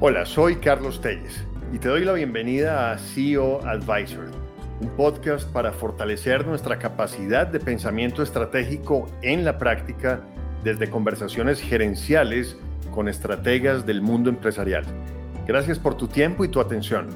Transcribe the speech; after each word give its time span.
Hola, 0.00 0.24
soy 0.26 0.58
Carlos 0.58 1.00
Telles 1.00 1.44
y 1.72 1.80
te 1.80 1.88
doy 1.88 2.04
la 2.04 2.12
bienvenida 2.12 2.92
a 2.92 2.98
CEO 2.98 3.66
Advisor, 3.66 4.30
un 4.80 4.90
podcast 4.90 5.50
para 5.50 5.72
fortalecer 5.72 6.46
nuestra 6.46 6.78
capacidad 6.78 7.48
de 7.48 7.58
pensamiento 7.58 8.22
estratégico 8.22 9.08
en 9.22 9.44
la 9.44 9.58
práctica 9.58 10.20
desde 10.62 10.88
conversaciones 10.88 11.60
gerenciales 11.60 12.56
con 12.92 13.08
estrategas 13.08 13.86
del 13.86 14.00
mundo 14.00 14.30
empresarial. 14.30 14.84
Gracias 15.48 15.80
por 15.80 15.96
tu 15.96 16.06
tiempo 16.06 16.44
y 16.44 16.48
tu 16.48 16.60
atención. 16.60 17.08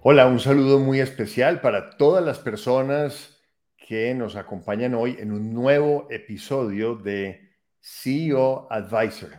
Hola, 0.00 0.26
un 0.26 0.40
saludo 0.40 0.78
muy 0.78 1.00
especial 1.00 1.60
para 1.60 1.90
todas 1.98 2.24
las 2.24 2.38
personas 2.38 3.37
que 3.88 4.14
nos 4.14 4.36
acompañan 4.36 4.92
hoy 4.94 5.16
en 5.18 5.32
un 5.32 5.54
nuevo 5.54 6.08
episodio 6.10 6.94
de 6.94 7.54
CEO 7.80 8.70
Advisor, 8.70 9.30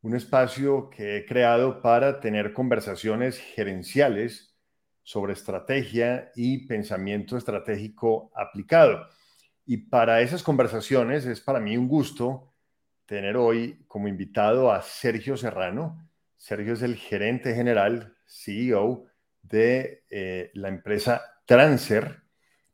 un 0.00 0.16
espacio 0.16 0.90
que 0.90 1.18
he 1.18 1.24
creado 1.24 1.80
para 1.80 2.18
tener 2.18 2.52
conversaciones 2.52 3.38
gerenciales 3.38 4.56
sobre 5.04 5.34
estrategia 5.34 6.32
y 6.34 6.66
pensamiento 6.66 7.36
estratégico 7.36 8.32
aplicado. 8.34 9.06
Y 9.66 9.76
para 9.76 10.20
esas 10.20 10.42
conversaciones 10.42 11.24
es 11.24 11.40
para 11.40 11.60
mí 11.60 11.76
un 11.76 11.86
gusto 11.86 12.52
tener 13.06 13.36
hoy 13.36 13.84
como 13.86 14.08
invitado 14.08 14.72
a 14.72 14.82
Sergio 14.82 15.36
Serrano. 15.36 16.10
Sergio 16.36 16.72
es 16.72 16.82
el 16.82 16.96
gerente 16.96 17.54
general, 17.54 18.16
CEO 18.26 19.04
de 19.42 20.02
eh, 20.10 20.50
la 20.54 20.66
empresa 20.66 21.22
Transer, 21.46 22.20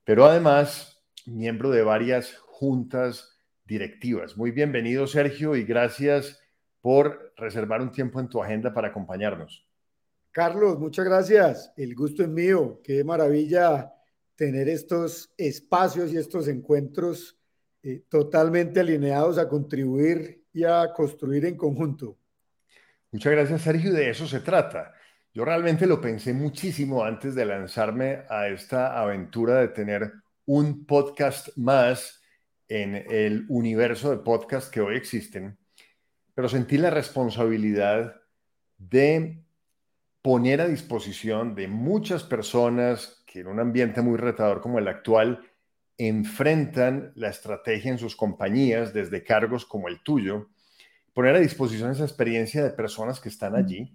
pero 0.04 0.24
además 0.24 0.97
miembro 1.36 1.70
de 1.70 1.82
varias 1.82 2.36
juntas 2.46 3.38
directivas. 3.64 4.36
Muy 4.36 4.50
bienvenido, 4.50 5.06
Sergio, 5.06 5.56
y 5.56 5.64
gracias 5.64 6.40
por 6.80 7.32
reservar 7.36 7.82
un 7.82 7.92
tiempo 7.92 8.20
en 8.20 8.28
tu 8.28 8.42
agenda 8.42 8.72
para 8.72 8.88
acompañarnos. 8.88 9.66
Carlos, 10.30 10.78
muchas 10.78 11.04
gracias. 11.04 11.72
El 11.76 11.94
gusto 11.94 12.22
es 12.22 12.28
mío. 12.28 12.80
Qué 12.82 13.02
maravilla 13.04 13.92
tener 14.36 14.68
estos 14.68 15.32
espacios 15.36 16.12
y 16.12 16.16
estos 16.16 16.48
encuentros 16.48 17.38
eh, 17.82 18.04
totalmente 18.08 18.80
alineados 18.80 19.38
a 19.38 19.48
contribuir 19.48 20.44
y 20.52 20.64
a 20.64 20.92
construir 20.94 21.44
en 21.44 21.56
conjunto. 21.56 22.16
Muchas 23.10 23.32
gracias, 23.32 23.62
Sergio. 23.62 23.92
De 23.92 24.10
eso 24.10 24.26
se 24.26 24.40
trata. 24.40 24.94
Yo 25.34 25.44
realmente 25.44 25.86
lo 25.86 26.00
pensé 26.00 26.32
muchísimo 26.32 27.04
antes 27.04 27.34
de 27.34 27.44
lanzarme 27.44 28.24
a 28.28 28.48
esta 28.48 28.98
aventura 29.00 29.60
de 29.60 29.68
tener 29.68 30.12
un 30.48 30.86
podcast 30.86 31.54
más 31.58 32.22
en 32.68 32.94
el 32.94 33.44
universo 33.50 34.10
de 34.10 34.16
podcasts 34.16 34.70
que 34.70 34.80
hoy 34.80 34.96
existen, 34.96 35.58
pero 36.34 36.48
sentí 36.48 36.78
la 36.78 36.88
responsabilidad 36.88 38.14
de 38.78 39.44
poner 40.22 40.62
a 40.62 40.66
disposición 40.66 41.54
de 41.54 41.68
muchas 41.68 42.22
personas 42.22 43.22
que 43.26 43.40
en 43.40 43.48
un 43.48 43.60
ambiente 43.60 44.00
muy 44.00 44.16
retador 44.16 44.62
como 44.62 44.78
el 44.78 44.88
actual 44.88 45.44
enfrentan 45.98 47.12
la 47.14 47.28
estrategia 47.28 47.90
en 47.90 47.98
sus 47.98 48.16
compañías 48.16 48.94
desde 48.94 49.22
cargos 49.22 49.66
como 49.66 49.88
el 49.88 50.02
tuyo, 50.02 50.48
poner 51.12 51.36
a 51.36 51.40
disposición 51.40 51.90
esa 51.90 52.04
experiencia 52.04 52.64
de 52.64 52.70
personas 52.70 53.20
que 53.20 53.28
están 53.28 53.54
allí, 53.54 53.94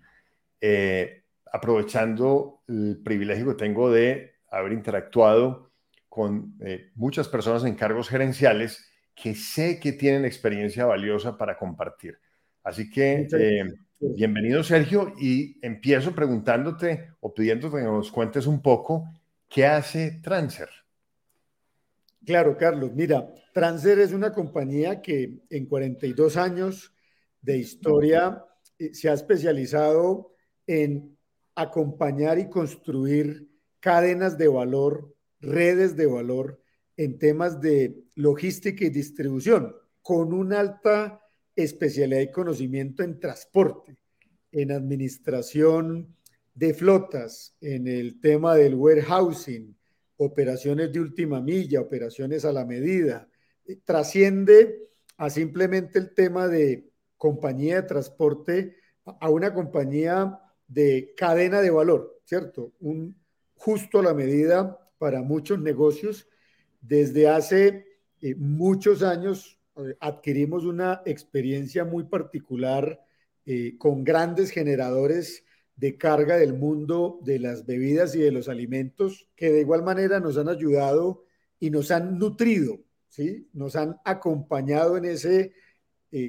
eh, 0.61 1.23
aprovechando 1.51 2.61
el 2.67 3.01
privilegio 3.03 3.47
que 3.47 3.55
tengo 3.55 3.89
de 3.89 4.35
haber 4.51 4.73
interactuado 4.73 5.72
con 6.13 6.55
eh, 6.59 6.91
muchas 6.93 7.27
personas 7.27 7.65
en 7.65 7.73
cargos 7.73 8.07
gerenciales 8.07 8.87
que 9.15 9.33
sé 9.33 9.79
que 9.79 9.93
tienen 9.93 10.25
experiencia 10.25 10.85
valiosa 10.85 11.39
para 11.39 11.57
compartir. 11.57 12.19
Así 12.61 12.87
que 12.91 13.27
eh, 13.35 13.63
bienvenido 13.99 14.61
Sergio 14.61 15.15
y 15.19 15.57
empiezo 15.65 16.13
preguntándote 16.13 17.13
o 17.19 17.33
pidiéndote 17.33 17.77
que 17.77 17.83
nos 17.85 18.11
cuentes 18.11 18.45
un 18.45 18.61
poco 18.61 19.09
qué 19.49 19.65
hace 19.65 20.19
Transer. 20.21 20.69
Claro, 22.23 22.55
Carlos. 22.59 22.91
Mira, 22.93 23.33
Transer 23.51 23.97
es 23.97 24.13
una 24.13 24.31
compañía 24.33 25.01
que 25.01 25.39
en 25.49 25.65
42 25.65 26.37
años 26.37 26.93
de 27.41 27.57
historia 27.57 28.45
eh, 28.77 28.93
se 28.93 29.09
ha 29.09 29.13
especializado 29.13 30.35
en 30.67 31.17
acompañar 31.55 32.37
y 32.37 32.51
construir 32.51 33.49
cadenas 33.79 34.37
de 34.37 34.47
valor 34.47 35.12
redes 35.43 35.95
de 35.95 36.07
valor 36.07 36.59
en 36.97 37.19
temas 37.19 37.59
de 37.61 38.03
logística 38.15 38.85
y 38.85 38.89
distribución, 38.89 39.75
con 40.01 40.33
una 40.33 40.59
alta 40.59 41.21
especialidad 41.55 42.21
y 42.21 42.31
conocimiento 42.31 43.03
en 43.03 43.19
transporte, 43.19 43.97
en 44.51 44.71
administración 44.71 46.15
de 46.53 46.73
flotas, 46.73 47.55
en 47.61 47.87
el 47.87 48.19
tema 48.19 48.55
del 48.55 48.75
warehousing, 48.75 49.75
operaciones 50.17 50.91
de 50.91 50.99
última 50.99 51.41
milla, 51.41 51.81
operaciones 51.81 52.45
a 52.45 52.53
la 52.53 52.65
medida. 52.65 53.27
Eh, 53.65 53.79
trasciende 53.83 54.89
a 55.17 55.29
simplemente 55.29 55.99
el 55.99 56.13
tema 56.13 56.47
de 56.47 56.89
compañía 57.17 57.81
de 57.81 57.87
transporte 57.87 58.75
a 59.05 59.29
una 59.29 59.53
compañía 59.53 60.39
de 60.67 61.13
cadena 61.17 61.61
de 61.61 61.69
valor, 61.69 62.21
¿cierto? 62.23 62.73
Un 62.79 63.15
justo 63.55 63.99
a 63.99 64.03
la 64.03 64.13
medida 64.13 64.82
para 65.03 65.21
muchos 65.21 65.59
negocios. 65.59 66.29
Desde 66.79 67.27
hace 67.27 67.85
eh, 68.21 68.35
muchos 68.35 69.03
años 69.03 69.59
eh, 69.75 69.97
adquirimos 69.99 70.63
una 70.63 71.01
experiencia 71.05 71.83
muy 71.83 72.05
particular 72.05 73.05
eh, 73.45 73.77
con 73.77 74.05
grandes 74.05 74.49
generadores 74.49 75.43
de 75.75 75.97
carga 75.97 76.37
del 76.37 76.53
mundo 76.53 77.19
de 77.25 77.37
las 77.39 77.65
bebidas 77.65 78.15
y 78.15 78.19
de 78.19 78.31
los 78.31 78.47
alimentos, 78.47 79.27
que 79.35 79.51
de 79.51 79.59
igual 79.59 79.83
manera 79.83 80.21
nos 80.21 80.37
han 80.37 80.47
ayudado 80.47 81.25
y 81.59 81.69
nos 81.69 81.91
han 81.91 82.17
nutrido, 82.17 82.79
¿sí? 83.09 83.49
nos 83.51 83.75
han 83.75 83.97
acompañado 84.05 84.95
en 84.95 85.03
ese 85.03 85.51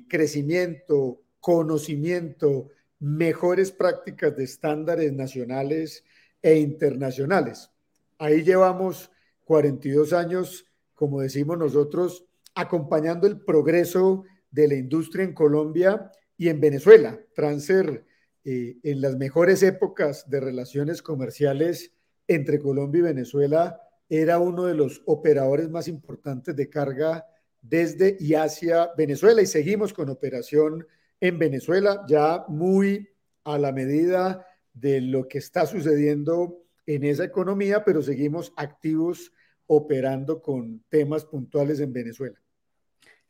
crecimiento, 0.09 1.23
conocimiento, 1.39 2.71
mejores 2.99 3.71
prácticas 3.71 4.37
de 4.37 4.43
estándares 4.43 5.13
nacionales 5.13 6.05
e 6.43 6.57
internacionales. 6.57 7.71
Ahí 8.19 8.43
llevamos 8.43 9.11
42 9.45 10.13
años, 10.13 10.67
como 10.95 11.21
decimos 11.21 11.59
nosotros, 11.59 12.25
acompañando 12.55 13.27
el 13.27 13.41
progreso 13.41 14.25
de 14.51 14.69
la 14.69 14.75
industria 14.75 15.25
en 15.25 15.35
Colombia 15.35 16.11
y 16.37 16.49
en 16.49 16.61
Venezuela. 16.61 17.21
Transer, 17.35 18.05
eh, 18.45 18.77
en 18.83 19.01
las 19.01 19.17
mejores 19.17 19.63
épocas 19.63 20.29
de 20.29 20.41
relaciones 20.41 21.03
comerciales 21.03 21.93
entre 22.29 22.61
Colombia 22.61 23.01
y 23.01 23.03
Venezuela, 23.03 23.81
era 24.09 24.39
uno 24.39 24.65
de 24.65 24.75
los 24.75 25.03
operadores 25.07 25.69
más 25.71 25.89
importantes 25.89 26.55
de 26.55 26.69
carga 26.69 27.27
desde 27.63 28.17
y 28.21 28.35
hacia 28.35 28.91
Venezuela 28.97 29.41
y 29.41 29.47
seguimos 29.47 29.93
con 29.95 30.11
operación 30.11 30.87
en 31.21 31.39
Venezuela 31.39 32.05
ya 32.07 32.45
muy 32.49 33.09
a 33.45 33.59
la 33.59 33.73
medida 33.73 34.47
de 34.75 35.01
lo 35.01 35.27
que 35.27 35.39
está 35.39 35.65
sucediendo 35.65 36.64
en 36.87 37.05
esa 37.05 37.25
economía, 37.25 37.85
pero 37.85 38.03
seguimos 38.03 38.53
activos 38.57 39.33
operando 39.67 40.43
con 40.43 40.85
temas 40.89 41.25
puntuales 41.25 41.81
en 41.81 41.93
Venezuela. 41.93 42.39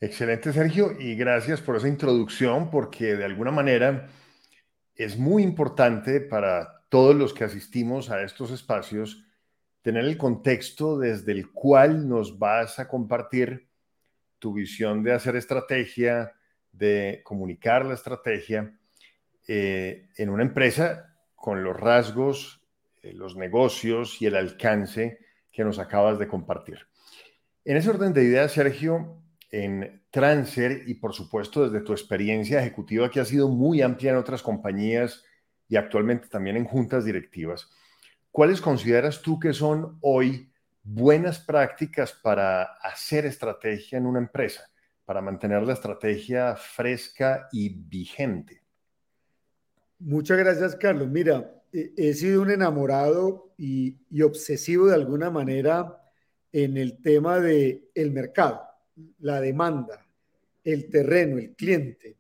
Excelente, 0.00 0.53
Sergio, 0.53 0.92
y 0.98 1.15
gracias 1.15 1.60
por 1.60 1.76
esa 1.76 1.88
introducción, 1.88 2.70
porque 2.70 3.16
de 3.16 3.25
alguna 3.25 3.50
manera 3.50 4.09
es 4.94 5.16
muy 5.16 5.43
importante 5.43 6.20
para 6.20 6.84
todos 6.88 7.14
los 7.14 7.32
que 7.32 7.44
asistimos 7.44 8.10
a 8.10 8.22
estos 8.22 8.50
espacios 8.50 9.25
tener 9.82 10.04
el 10.04 10.16
contexto 10.16 10.98
desde 10.98 11.32
el 11.32 11.50
cual 11.50 12.09
nos 12.09 12.38
vas 12.38 12.78
a 12.78 12.88
compartir 12.88 13.69
tu 14.38 14.55
visión 14.55 15.02
de 15.02 15.12
hacer 15.12 15.37
estrategia, 15.37 16.32
de 16.73 17.20
comunicar 17.25 17.84
la 17.84 17.94
estrategia 17.94 18.79
eh, 19.46 20.08
en 20.17 20.31
una 20.31 20.43
empresa 20.43 21.17
con 21.34 21.62
los 21.62 21.76
rasgos 21.76 22.63
los 23.12 23.37
negocios 23.37 24.21
y 24.21 24.27
el 24.27 24.37
alcance 24.37 25.19
que 25.53 25.65
nos 25.65 25.79
acabas 25.79 26.19
de 26.19 26.27
compartir. 26.27 26.79
En 27.65 27.77
ese 27.77 27.91
orden 27.91 28.12
de 28.12 28.25
ideas, 28.25 28.53
Sergio, 28.53 29.23
en 29.51 30.03
Transer 30.11 30.83
y 30.87 30.95
por 30.95 31.15
supuesto 31.15 31.69
desde 31.69 31.85
tu 31.85 31.93
experiencia 31.93 32.61
ejecutiva 32.61 33.11
que 33.11 33.21
ha 33.21 33.25
sido 33.25 33.49
muy 33.49 33.83
amplia 33.83 34.11
en 34.11 34.17
otras 34.17 34.43
compañías 34.43 35.25
y 35.69 35.77
actualmente 35.77 36.29
también 36.29 36.56
en 36.56 36.65
juntas 36.65 37.05
directivas, 37.05 37.71
¿cuáles 38.31 38.61
consideras 38.61 39.23
tú 39.23 39.39
que 39.39 39.53
son 39.53 39.99
hoy 40.01 40.51
buenas 40.83 41.39
prácticas 41.39 42.12
para 42.12 42.65
hacer 42.83 43.27
estrategia 43.27 43.99
en 43.99 44.06
una 44.06 44.19
empresa, 44.19 44.69
para 45.05 45.23
mantener 45.23 45.62
la 45.62 45.73
estrategia 45.73 46.56
fresca 46.56 47.49
y 47.53 47.69
vigente? 47.69 48.62
Muchas 50.01 50.37
gracias, 50.37 50.77
Carlos. 50.77 51.09
Mira, 51.09 51.51
he 51.75 52.15
sido 52.15 52.43
un 52.43 52.53
enamorado 52.53 53.53
y, 53.59 53.99
obsesivo 54.23 54.87
de 54.87 54.94
alguna 54.94 55.31
manera 55.31 56.00
en 56.53 56.76
el 56.76 57.03
tema 57.03 57.41
del 57.41 57.88
el 57.94 58.12
mercado, 58.12 58.62
la 59.19 59.41
demanda, 59.41 60.06
el 60.62 60.88
terreno, 60.88 61.38
el 61.38 61.56
cliente. 61.56 62.17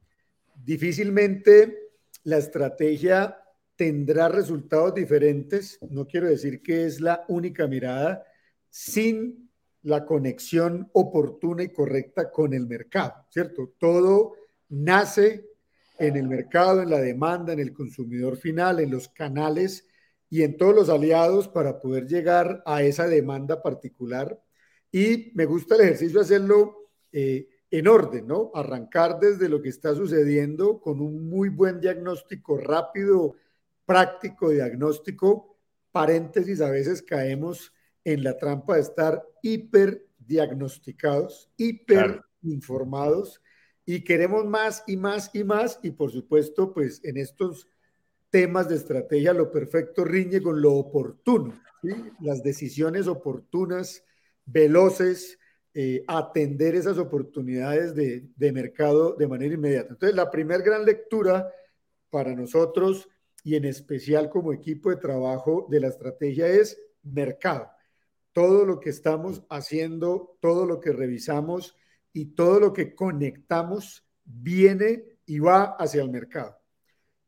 Difícilmente 0.56 1.90
la 2.24 2.38
estrategia 2.38 3.38
tendrá 3.76 4.28
resultados 4.28 4.94
diferentes, 4.94 5.78
no 5.88 6.06
quiero 6.06 6.28
decir 6.28 6.60
que 6.60 6.86
es 6.86 7.00
la 7.00 7.24
única 7.28 7.68
mirada, 7.68 8.24
sin 8.68 9.50
la 9.82 10.04
conexión 10.04 10.90
oportuna 10.94 11.62
y 11.62 11.68
correcta 11.68 12.32
con 12.32 12.54
el 12.54 12.66
mercado, 12.66 13.26
¿cierto? 13.30 13.74
Todo 13.78 14.34
nace 14.68 15.53
en 15.98 16.16
el 16.16 16.28
mercado, 16.28 16.82
en 16.82 16.90
la 16.90 17.00
demanda, 17.00 17.52
en 17.52 17.60
el 17.60 17.72
consumidor 17.72 18.36
final, 18.36 18.80
en 18.80 18.90
los 18.90 19.08
canales 19.08 19.86
y 20.28 20.42
en 20.42 20.56
todos 20.56 20.74
los 20.74 20.88
aliados 20.88 21.48
para 21.48 21.80
poder 21.80 22.06
llegar 22.06 22.62
a 22.66 22.82
esa 22.82 23.06
demanda 23.06 23.62
particular. 23.62 24.40
Y 24.90 25.32
me 25.34 25.44
gusta 25.44 25.76
el 25.76 25.82
ejercicio 25.82 26.20
hacerlo 26.20 26.90
eh, 27.12 27.48
en 27.70 27.88
orden, 27.88 28.26
¿no? 28.26 28.50
Arrancar 28.54 29.18
desde 29.18 29.48
lo 29.48 29.60
que 29.60 29.68
está 29.68 29.94
sucediendo 29.94 30.80
con 30.80 31.00
un 31.00 31.28
muy 31.28 31.48
buen 31.48 31.80
diagnóstico 31.80 32.56
rápido, 32.56 33.34
práctico 33.84 34.50
diagnóstico. 34.50 35.58
Paréntesis, 35.92 36.60
a 36.60 36.70
veces 36.70 37.02
caemos 37.02 37.72
en 38.04 38.22
la 38.22 38.36
trampa 38.36 38.74
de 38.74 38.82
estar 38.82 39.24
hiper 39.42 40.06
diagnosticados, 40.18 41.50
hiper 41.56 42.22
informados 42.42 43.40
y 43.86 44.02
queremos 44.02 44.44
más 44.44 44.82
y 44.86 44.96
más 44.96 45.30
y 45.34 45.44
más 45.44 45.78
y 45.82 45.90
por 45.90 46.10
supuesto 46.10 46.72
pues 46.72 47.04
en 47.04 47.16
estos 47.16 47.68
temas 48.30 48.68
de 48.68 48.76
estrategia 48.76 49.32
lo 49.32 49.50
perfecto 49.50 50.04
riñe 50.04 50.42
con 50.42 50.60
lo 50.60 50.72
oportuno, 50.74 51.54
las 52.20 52.42
decisiones 52.42 53.06
oportunas, 53.06 54.04
veloces, 54.44 55.38
eh, 55.72 56.02
atender 56.08 56.74
esas 56.74 56.98
oportunidades 56.98 57.94
de, 57.94 58.28
de 58.34 58.52
mercado 58.52 59.14
de 59.14 59.28
manera 59.28 59.54
inmediata. 59.54 59.90
Entonces 59.90 60.16
la 60.16 60.30
primera 60.30 60.62
gran 60.62 60.84
lectura 60.84 61.48
para 62.10 62.34
nosotros 62.34 63.08
y 63.44 63.56
en 63.56 63.66
especial 63.66 64.30
como 64.30 64.52
equipo 64.52 64.90
de 64.90 64.96
trabajo 64.96 65.66
de 65.70 65.80
la 65.80 65.88
estrategia 65.88 66.48
es 66.48 66.80
mercado 67.02 67.70
todo 68.34 68.66
lo 68.66 68.80
que 68.80 68.90
estamos 68.90 69.44
haciendo, 69.48 70.36
todo 70.40 70.66
lo 70.66 70.80
que 70.80 70.92
revisamos 70.92 71.76
y 72.14 72.26
todo 72.26 72.60
lo 72.60 72.72
que 72.72 72.94
conectamos 72.94 74.06
viene 74.24 75.18
y 75.26 75.40
va 75.40 75.76
hacia 75.78 76.00
el 76.00 76.10
mercado. 76.10 76.56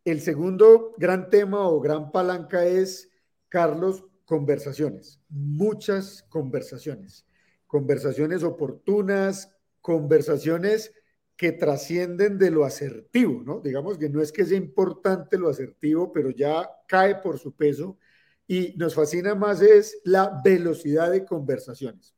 El 0.04 0.20
segundo 0.20 0.94
gran 0.96 1.28
tema 1.28 1.68
o 1.68 1.80
gran 1.80 2.12
palanca 2.12 2.64
es, 2.64 3.10
Carlos, 3.48 4.06
conversaciones, 4.24 5.20
muchas 5.28 6.22
conversaciones, 6.28 7.26
conversaciones 7.66 8.44
oportunas, 8.44 9.52
conversaciones 9.82 10.92
que 11.36 11.52
trascienden 11.52 12.38
de 12.38 12.50
lo 12.50 12.64
asertivo, 12.64 13.42
¿no? 13.44 13.60
Digamos 13.60 13.98
que 13.98 14.08
no 14.08 14.22
es 14.22 14.32
que 14.32 14.46
sea 14.46 14.56
importante 14.56 15.36
lo 15.36 15.48
asertivo, 15.48 16.12
pero 16.12 16.30
ya 16.30 16.70
cae 16.86 17.16
por 17.16 17.38
su 17.38 17.54
peso 17.54 17.98
y 18.46 18.74
nos 18.76 18.94
fascina 18.94 19.34
más 19.34 19.60
es 19.60 20.00
la 20.04 20.40
velocidad 20.44 21.10
de 21.10 21.24
conversaciones, 21.24 22.14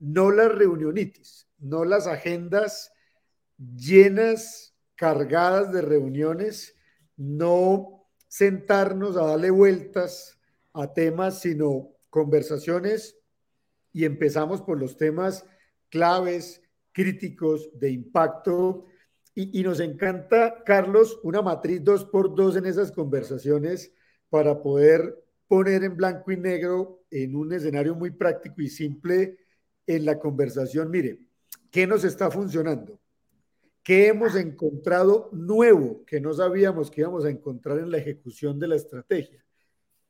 no 0.00 0.32
las 0.32 0.52
reunionitis, 0.52 1.49
no 1.60 1.84
las 1.84 2.06
agendas 2.06 2.92
llenas, 3.76 4.74
cargadas 4.96 5.72
de 5.72 5.82
reuniones, 5.82 6.74
no 7.16 8.06
sentarnos 8.28 9.16
a 9.16 9.26
darle 9.26 9.50
vueltas 9.50 10.38
a 10.72 10.92
temas, 10.92 11.40
sino 11.40 11.90
conversaciones 12.10 13.16
y 13.92 14.04
empezamos 14.04 14.62
por 14.62 14.78
los 14.78 14.96
temas 14.96 15.44
claves, 15.88 16.62
críticos, 16.92 17.70
de 17.78 17.90
impacto. 17.90 18.86
Y, 19.34 19.62
nos 19.62 19.80
encanta, 19.80 20.62
Carlos, 20.64 21.18
una 21.22 21.40
matriz 21.40 21.82
dos 21.82 22.04
por 22.04 22.34
dos 22.34 22.56
en 22.56 22.66
esas 22.66 22.92
conversaciones 22.92 23.92
para 24.28 24.60
poder 24.60 25.24
poner 25.48 25.82
en 25.82 25.96
blanco 25.96 26.30
y 26.30 26.36
negro 26.36 27.04
en 27.10 27.34
un 27.34 27.52
escenario 27.52 27.94
muy 27.94 28.10
práctico 28.10 28.60
y 28.60 28.68
simple 28.68 29.38
en 29.86 30.04
la 30.04 30.18
conversación, 30.18 30.90
mire, 30.90 31.20
¿qué 31.70 31.86
nos 31.86 32.04
está 32.04 32.30
funcionando? 32.30 33.00
¿Qué 33.82 34.08
hemos 34.08 34.36
encontrado 34.36 35.30
nuevo 35.32 36.04
que 36.04 36.20
no 36.20 36.34
sabíamos 36.34 36.90
que 36.90 37.00
íbamos 37.00 37.24
a 37.24 37.30
encontrar 37.30 37.78
en 37.78 37.90
la 37.90 37.98
ejecución 37.98 38.58
de 38.58 38.68
la 38.68 38.76
estrategia? 38.76 39.44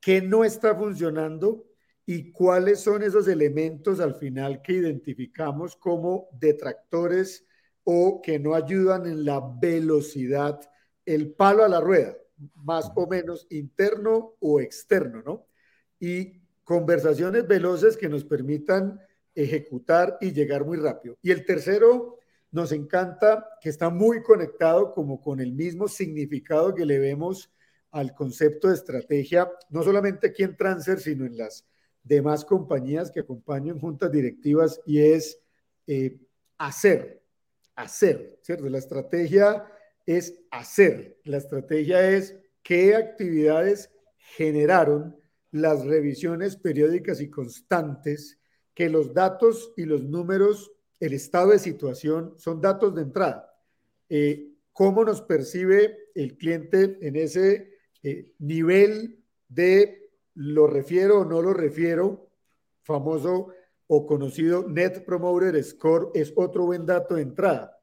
¿Qué 0.01 0.21
no 0.21 0.45
está 0.45 0.75
funcionando? 0.75 1.67
¿Y 2.05 2.33
cuáles 2.33 2.81
son 2.81 3.03
esos 3.03 3.29
elementos 3.29 4.01
al 4.01 4.15
final 4.15 4.62
que 4.62 4.73
identificamos 4.73 5.77
como 5.77 6.29
detractores 6.33 7.47
o 7.85 8.21
que 8.21 8.39
no 8.39 8.55
ayudan 8.55 9.07
en 9.07 9.25
la 9.25 9.41
velocidad, 9.61 10.61
el 11.05 11.33
palo 11.33 11.65
a 11.65 11.69
la 11.69 11.81
rueda? 11.81 12.17
más 12.55 12.91
o 12.95 13.07
menos 13.07 13.47
interno 13.51 14.35
o 14.41 14.61
externo, 14.61 15.23
¿no? 15.23 15.47
Y 15.99 16.41
conversaciones 16.65 17.47
veloces 17.47 17.97
que 17.97 18.09
nos 18.09 18.25
permitan 18.25 19.01
ejecutar 19.35 20.19
y 20.21 20.32
llegar 20.32 20.65
muy 20.65 20.77
rápido. 20.77 21.17
Y 21.23 21.31
el 21.31 21.44
tercero, 21.44 22.21
nos 22.53 22.73
encanta 22.73 23.49
que 23.61 23.69
está 23.69 23.91
muy 23.91 24.23
conectado 24.23 24.93
como 24.93 25.21
con 25.21 25.41
el 25.41 25.53
mismo 25.53 25.87
significado 25.88 26.75
que 26.75 26.85
le 26.85 26.99
vemos 26.99 27.53
al 27.93 28.15
concepto 28.15 28.69
de 28.69 28.75
estrategia, 28.75 29.50
no 29.69 29.82
solamente 29.82 30.29
aquí 30.29 30.43
en 30.43 30.56
Transfer, 30.56 31.00
sino 31.00 31.25
en 31.27 31.37
las 31.37 31.67
demás 32.03 32.44
compañías 32.44 33.11
que 33.11 33.21
acompañan 33.21 33.79
juntas 33.79 34.11
directivas, 34.11 34.81
y 34.87 35.00
es 35.00 35.41
eh, 35.87 36.19
hacer, 36.59 37.23
hacer, 37.76 38.38
¿cierto? 38.43 38.69
La 38.69 38.79
estrategia 38.79 39.67
es 40.06 40.41
hacer. 40.50 41.19
La 41.25 41.37
estrategia 41.37 42.11
es 42.11 42.37
qué 42.62 42.94
actividades 42.94 43.91
generaron 44.17 45.17
las 45.50 45.85
revisiones 45.85 46.56
periódicas 46.56 47.21
y 47.21 47.29
constantes, 47.29 48.40
que 48.81 48.88
los 48.88 49.12
datos 49.12 49.75
y 49.77 49.85
los 49.85 50.05
números, 50.05 50.73
el 51.00 51.12
estado 51.12 51.50
de 51.50 51.59
situación, 51.59 52.32
son 52.38 52.62
datos 52.62 52.94
de 52.94 53.03
entrada. 53.03 53.55
Eh, 54.09 54.55
¿Cómo 54.73 55.05
nos 55.05 55.21
percibe 55.21 56.09
el 56.15 56.38
cliente 56.38 56.97
en 57.03 57.17
ese 57.17 57.75
eh, 58.03 58.32
nivel 58.38 59.23
de 59.47 60.11
lo 60.32 60.67
refiero 60.67 61.21
o 61.21 61.25
no 61.27 61.43
lo 61.43 61.53
refiero? 61.53 62.31
Famoso 62.82 63.49
o 63.87 64.06
conocido 64.06 64.67
Net 64.67 65.05
Promoter 65.05 65.62
Score 65.62 66.11
es 66.15 66.33
otro 66.35 66.65
buen 66.65 66.87
dato 66.87 67.17
de 67.17 67.23
entrada. 67.25 67.78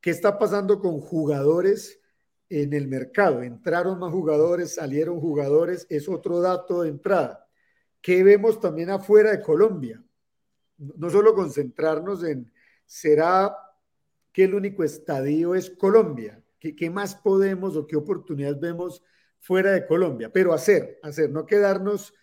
¿Qué 0.00 0.10
está 0.10 0.38
pasando 0.38 0.78
con 0.78 1.00
jugadores 1.00 1.98
en 2.48 2.74
el 2.74 2.86
mercado? 2.86 3.42
Entraron 3.42 3.98
más 3.98 4.12
jugadores, 4.12 4.76
salieron 4.76 5.18
jugadores, 5.18 5.84
es 5.90 6.08
otro 6.08 6.40
dato 6.40 6.82
de 6.82 6.90
entrada. 6.90 7.44
¿Qué 8.00 8.22
vemos 8.22 8.60
también 8.60 8.90
afuera 8.90 9.32
de 9.32 9.42
Colombia? 9.42 10.00
No 10.78 11.10
solo 11.10 11.34
concentrarnos 11.34 12.24
en, 12.24 12.52
¿será 12.86 13.56
que 14.32 14.44
el 14.44 14.54
único 14.54 14.84
estadio 14.84 15.54
es 15.54 15.70
Colombia? 15.70 16.42
¿Qué, 16.58 16.74
qué 16.74 16.90
más 16.90 17.14
podemos 17.14 17.76
o 17.76 17.86
qué 17.86 17.96
oportunidades 17.96 18.60
vemos 18.60 19.02
fuera 19.40 19.72
de 19.72 19.86
Colombia? 19.86 20.30
Pero 20.32 20.52
hacer, 20.52 20.98
hacer, 21.02 21.30
no 21.30 21.46
quedarnos 21.46 22.14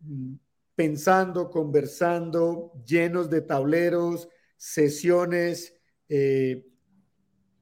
mm, 0.00 0.34
pensando, 0.74 1.50
conversando, 1.50 2.72
llenos 2.86 3.28
de 3.28 3.40
tableros, 3.40 4.28
sesiones, 4.56 5.74
eh, 6.08 6.66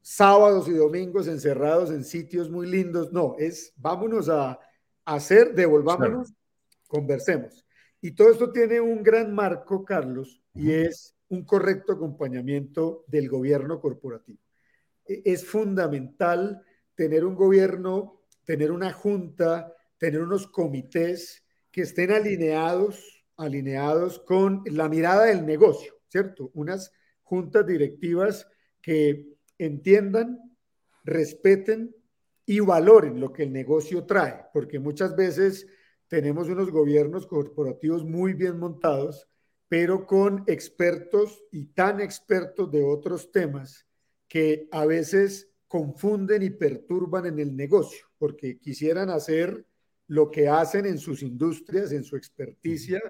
sábados 0.03 0.69
y 0.69 0.73
domingos 0.73 1.27
encerrados 1.27 1.91
en 1.91 2.05
sitios 2.05 2.51
muy 2.51 2.67
lindos. 2.67 3.13
No, 3.13 3.35
es 3.39 3.73
vámonos 3.77 4.29
a, 4.29 4.61
hacer, 5.05 5.55
devolvámonos, 5.55 6.33
conversemos. 6.87 7.66
Y 8.01 8.13
todo 8.13 8.31
esto 8.31 8.53
tiene 8.53 8.81
un 8.81 9.03
gran 9.03 9.35
marco, 9.35 9.85
Carlos, 9.85 10.43
y 10.55 10.73
es 10.73 11.17
un 11.29 11.45
correcto 11.45 11.95
acompañamiento 11.95 13.05
del 13.09 13.29
gobierno 13.29 13.81
corporativo. 13.81 14.39
E, 15.07 15.23
es 15.25 15.45
fundamental 15.45 16.63
tener 16.95 17.25
un 17.25 17.35
gobierno, 17.35 18.23
tener 18.45 18.71
una 18.71 18.93
junta, 18.93 19.75
tener 19.99 20.23
unos 20.23 20.47
comités 20.47 21.45
que 21.71 21.83
estén 21.83 22.11
alineados, 22.11 23.25
alineados 23.37 24.19
con 24.21 24.63
la 24.67 24.89
mirada 24.89 25.25
del 25.25 25.45
negocio, 25.45 25.95
¿cierto? 26.09 26.51
Unas 26.55 26.93
juntas 27.23 27.67
directivas 27.67 28.47
que 28.81 29.37
entiendan, 29.59 30.57
respeten 31.05 31.95
y 32.45 32.61
valoren 32.61 33.21
lo 33.21 33.33
que 33.33 33.43
el 33.43 33.53
negocio 33.53 34.05
trae, 34.05 34.47
porque 34.53 34.79
muchas 34.79 35.17
veces 35.17 35.67
tenemos 36.09 36.49
unos 36.49 36.71
gobiernos 36.71 37.27
corporativos 37.27 38.05
muy 38.05 38.33
bien 38.33 38.59
montados, 38.59 39.29
pero 39.69 40.07
con 40.07 40.45
expertos 40.47 41.43
y 41.51 41.67
tan 41.67 42.01
expertos 42.01 42.71
de 42.71 42.85
otros 42.85 43.33
temas 43.33 43.87
que 44.29 44.69
a 44.71 44.87
veces 44.87 45.51
confunden 45.67 46.43
y 46.43 46.51
perturban 46.51 47.27
en 47.27 47.39
el 47.39 47.57
negocio, 47.57 48.07
porque 48.19 48.59
quisieran 48.59 49.11
hacer 49.11 49.67
lo 50.07 50.31
que 50.31 50.49
hacen 50.49 50.87
en 50.87 50.99
sus 50.99 51.23
industrias, 51.23 51.91
en 51.91 52.05
su 52.05 52.17
experticia, 52.17 53.01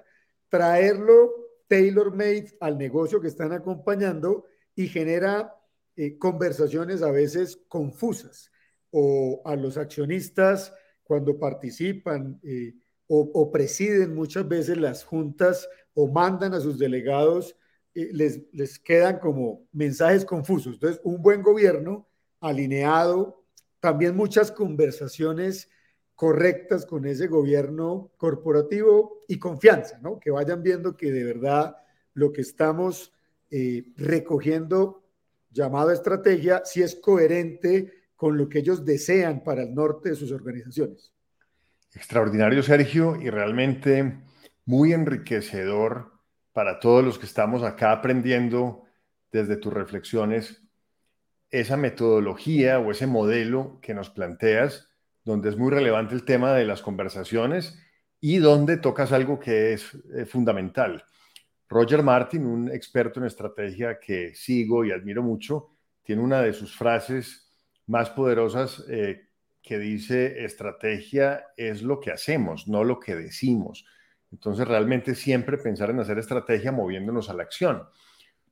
traerlo 0.49 1.31
tailor-made 1.67 2.57
al 2.59 2.77
negocio 2.77 3.21
que 3.21 3.27
están 3.27 3.51
acompañando 3.51 4.45
y 4.75 4.87
genera 4.87 5.55
eh, 5.95 6.17
conversaciones 6.17 7.01
a 7.01 7.11
veces 7.11 7.59
confusas. 7.67 8.51
O 8.89 9.41
a 9.43 9.55
los 9.55 9.77
accionistas 9.77 10.73
cuando 11.03 11.37
participan 11.37 12.39
eh, 12.41 12.73
o, 13.07 13.51
presiden 13.51 14.13
muchas 14.13 14.47
veces 14.47 14.77
las 14.77 15.03
juntas 15.03 15.67
o 15.93 16.07
mandan 16.07 16.53
a 16.53 16.59
sus 16.59 16.77
delegados, 16.77 17.55
eh, 17.95 18.09
les, 18.11 18.41
les 18.51 18.77
quedan 18.79 19.19
como 19.19 19.65
mensajes 19.71 20.25
confusos. 20.25 20.73
Entonces, 20.73 21.01
un 21.03 21.21
buen 21.21 21.41
gobierno 21.41 22.07
alineado, 22.41 23.45
también 23.79 24.15
muchas 24.15 24.51
conversaciones 24.51 25.69
correctas 26.15 26.85
con 26.85 27.05
ese 27.05 27.27
gobierno 27.27 28.11
corporativo 28.17 29.23
y 29.27 29.39
confianza, 29.39 29.99
¿no? 29.99 30.19
Que 30.19 30.31
vayan 30.31 30.63
viendo 30.63 30.97
que 30.97 31.11
de 31.11 31.23
verdad 31.23 31.77
lo 32.13 32.33
que 32.33 32.41
estamos 32.41 33.13
eh, 33.51 33.93
recogiendo, 33.95 35.03
llamado 35.51 35.91
estrategia, 35.91 36.63
si 36.65 36.81
es 36.81 36.95
coherente 36.95 37.93
con 38.15 38.35
lo 38.35 38.49
que 38.49 38.59
ellos 38.59 38.83
desean 38.83 39.43
para 39.43 39.63
el 39.63 39.73
norte 39.73 40.09
de 40.09 40.15
sus 40.15 40.31
organizaciones. 40.31 41.13
Extraordinario, 41.93 42.63
Sergio, 42.63 43.15
y 43.21 43.29
realmente 43.29 44.19
muy 44.65 44.93
enriquecedor 44.93 46.11
para 46.53 46.79
todos 46.79 47.03
los 47.03 47.17
que 47.17 47.25
estamos 47.25 47.63
acá 47.63 47.91
aprendiendo 47.91 48.83
desde 49.31 49.57
tus 49.57 49.73
reflexiones 49.73 50.61
esa 51.49 51.77
metodología 51.77 52.79
o 52.79 52.91
ese 52.91 53.07
modelo 53.07 53.79
que 53.81 53.93
nos 53.93 54.09
planteas 54.09 54.89
donde 55.23 55.49
es 55.49 55.57
muy 55.57 55.71
relevante 55.71 56.15
el 56.15 56.25
tema 56.25 56.53
de 56.53 56.65
las 56.65 56.81
conversaciones 56.81 57.77
y 58.19 58.37
donde 58.37 58.77
tocas 58.77 59.11
algo 59.11 59.39
que 59.39 59.73
es 59.73 59.93
eh, 60.15 60.25
fundamental. 60.25 61.03
Roger 61.69 62.01
Martin, 62.01 62.45
un 62.45 62.71
experto 62.71 63.19
en 63.19 63.25
estrategia 63.25 63.99
que 63.99 64.33
sigo 64.33 64.85
y 64.85 64.91
admiro 64.91 65.21
mucho, 65.21 65.69
tiene 66.01 66.21
una 66.21 66.41
de 66.41 66.53
sus 66.53 66.75
frases 66.75 67.51
más 67.87 68.09
poderosas 68.09 68.85
eh, 68.89 69.26
que 69.67 69.77
dice, 69.77 70.45
estrategia 70.45 71.47
es 71.57 71.81
lo 71.81 71.99
que 71.99 72.11
hacemos, 72.11 72.69
no 72.69 72.85
lo 72.85 73.01
que 73.01 73.15
decimos. 73.17 73.85
Entonces, 74.31 74.65
realmente 74.65 75.13
siempre 75.13 75.57
pensar 75.57 75.89
en 75.89 75.99
hacer 75.99 76.17
estrategia 76.17 76.71
moviéndonos 76.71 77.29
a 77.29 77.33
la 77.33 77.43
acción. 77.43 77.83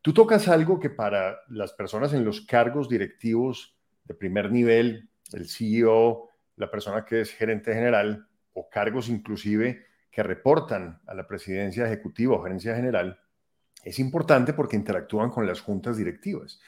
Tú 0.01 0.13
tocas 0.13 0.49
algo 0.49 0.77
que 0.77 0.89
para 0.89 1.37
las 1.47 1.71
personas 1.71 2.11
en 2.11 2.25
los 2.25 2.41
cargos 2.41 2.89
directivos 2.89 3.77
de 4.03 4.13
primer 4.13 4.51
nivel, 4.51 5.09
el 5.31 5.47
CEO, 5.47 6.29
la 6.57 6.69
persona 6.69 7.05
que 7.05 7.21
es 7.21 7.31
gerente 7.31 7.73
general 7.73 8.27
o 8.51 8.69
cargos 8.69 9.07
inclusive 9.07 9.85
que 10.11 10.21
reportan 10.21 10.99
a 11.07 11.13
la 11.13 11.25
presidencia 11.25 11.85
ejecutiva 11.85 12.35
o 12.35 12.43
gerencia 12.43 12.75
general, 12.75 13.19
es 13.85 13.99
importante 13.99 14.51
porque 14.51 14.75
interactúan 14.75 15.29
con 15.29 15.47
las 15.47 15.61
juntas 15.61 15.95
directivas. 15.95 16.59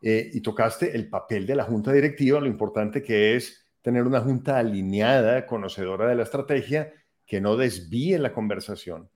Eh, 0.00 0.30
y 0.32 0.40
tocaste 0.40 0.96
el 0.96 1.08
papel 1.08 1.46
de 1.46 1.56
la 1.56 1.64
junta 1.64 1.92
directiva, 1.92 2.40
lo 2.40 2.48
importante 2.48 3.02
que 3.02 3.36
es 3.36 3.61
tener 3.82 4.04
una 4.04 4.20
junta 4.20 4.58
alineada, 4.58 5.46
conocedora 5.46 6.08
de 6.08 6.14
la 6.14 6.22
estrategia, 6.22 6.92
que 7.26 7.40
no 7.40 7.56
desvíe 7.56 8.18
la 8.18 8.32
conversación. 8.32 9.10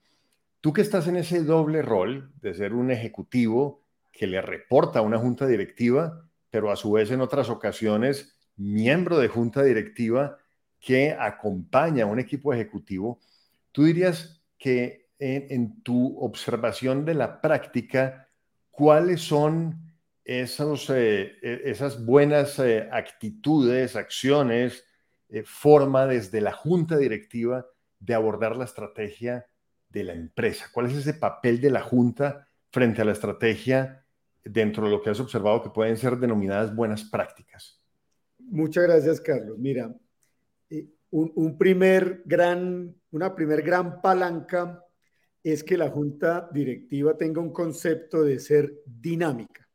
Tú 0.61 0.73
que 0.73 0.83
estás 0.83 1.07
en 1.07 1.17
ese 1.17 1.43
doble 1.43 1.83
rol 1.83 2.33
de 2.41 2.55
ser 2.55 2.75
un 2.75 2.91
ejecutivo 2.91 3.83
que 4.13 4.27
le 4.27 4.41
reporta 4.43 4.99
a 4.99 5.03
una 5.03 5.19
junta 5.19 5.47
directiva, 5.47 6.25
pero 6.51 6.71
a 6.71 6.77
su 6.77 6.93
vez 6.93 7.11
en 7.11 7.21
otras 7.21 7.49
ocasiones 7.51 8.37
miembro 8.57 9.19
de 9.19 9.29
junta 9.29 9.63
directiva 9.63 10.39
que 10.81 11.13
acompaña 11.13 12.05
a 12.05 12.07
un 12.09 12.19
equipo 12.19 12.53
ejecutivo, 12.53 13.21
tú 13.73 13.85
dirías 13.85 14.43
que 14.59 15.09
en, 15.19 15.83
tu 15.83 16.19
observación 16.19 17.05
de 17.05 17.15
la 17.15 17.41
práctica, 17.41 18.29
¿cuáles 18.71 19.21
son 19.23 19.86
esos, 20.27 20.91
eh, 20.91 21.39
e, 21.41 21.63
esas 21.71 22.05
buenas 22.05 22.59
eh, 22.59 22.89
actitudes, 22.91 23.95
acciones, 23.97 24.85
eh, 25.29 25.43
forma 25.45 26.07
desde 26.07 26.41
la 26.41 26.53
junta 26.53 26.97
directiva 26.97 27.67
de 28.01 28.15
abordar 28.15 28.57
la 28.57 28.65
estrategia 28.65 29.47
de 29.89 30.05
la 30.05 30.13
empresa? 30.13 30.67
¿Cuál 30.73 30.87
es 30.87 30.95
ese 30.95 31.15
papel 31.15 31.61
de 31.61 31.71
la 31.71 31.81
junta 31.81 32.49
frente 32.71 33.03
a 33.03 33.05
la 33.05 33.13
estrategia 33.13 34.05
dentro 34.45 34.85
de 34.85 34.91
lo 34.91 35.01
que 35.01 35.11
has 35.11 35.21
observado 35.21 35.63
que 35.63 35.71
pueden 35.71 35.97
ser 35.97 36.17
denominadas 36.17 36.75
buenas 36.75 37.05
prácticas? 37.05 37.81
Muchas 38.39 38.85
gracias, 38.85 39.21
Carlos. 39.21 39.59
Mira, 39.59 39.95
un, 41.11 41.57
primer 41.57 42.23
gran, 42.25 42.95
una 43.11 43.35
primer 43.35 43.63
gran 43.63 44.01
palanca 44.03 44.83
es 45.43 45.63
que 45.63 45.77
la 45.77 45.91
junta 45.91 46.49
directiva 46.53 47.17
tenga 47.17 47.41
un 47.41 47.53
concepto 47.53 48.23
de 48.23 48.39
ser 48.39 48.83
dinámica, 48.85 49.66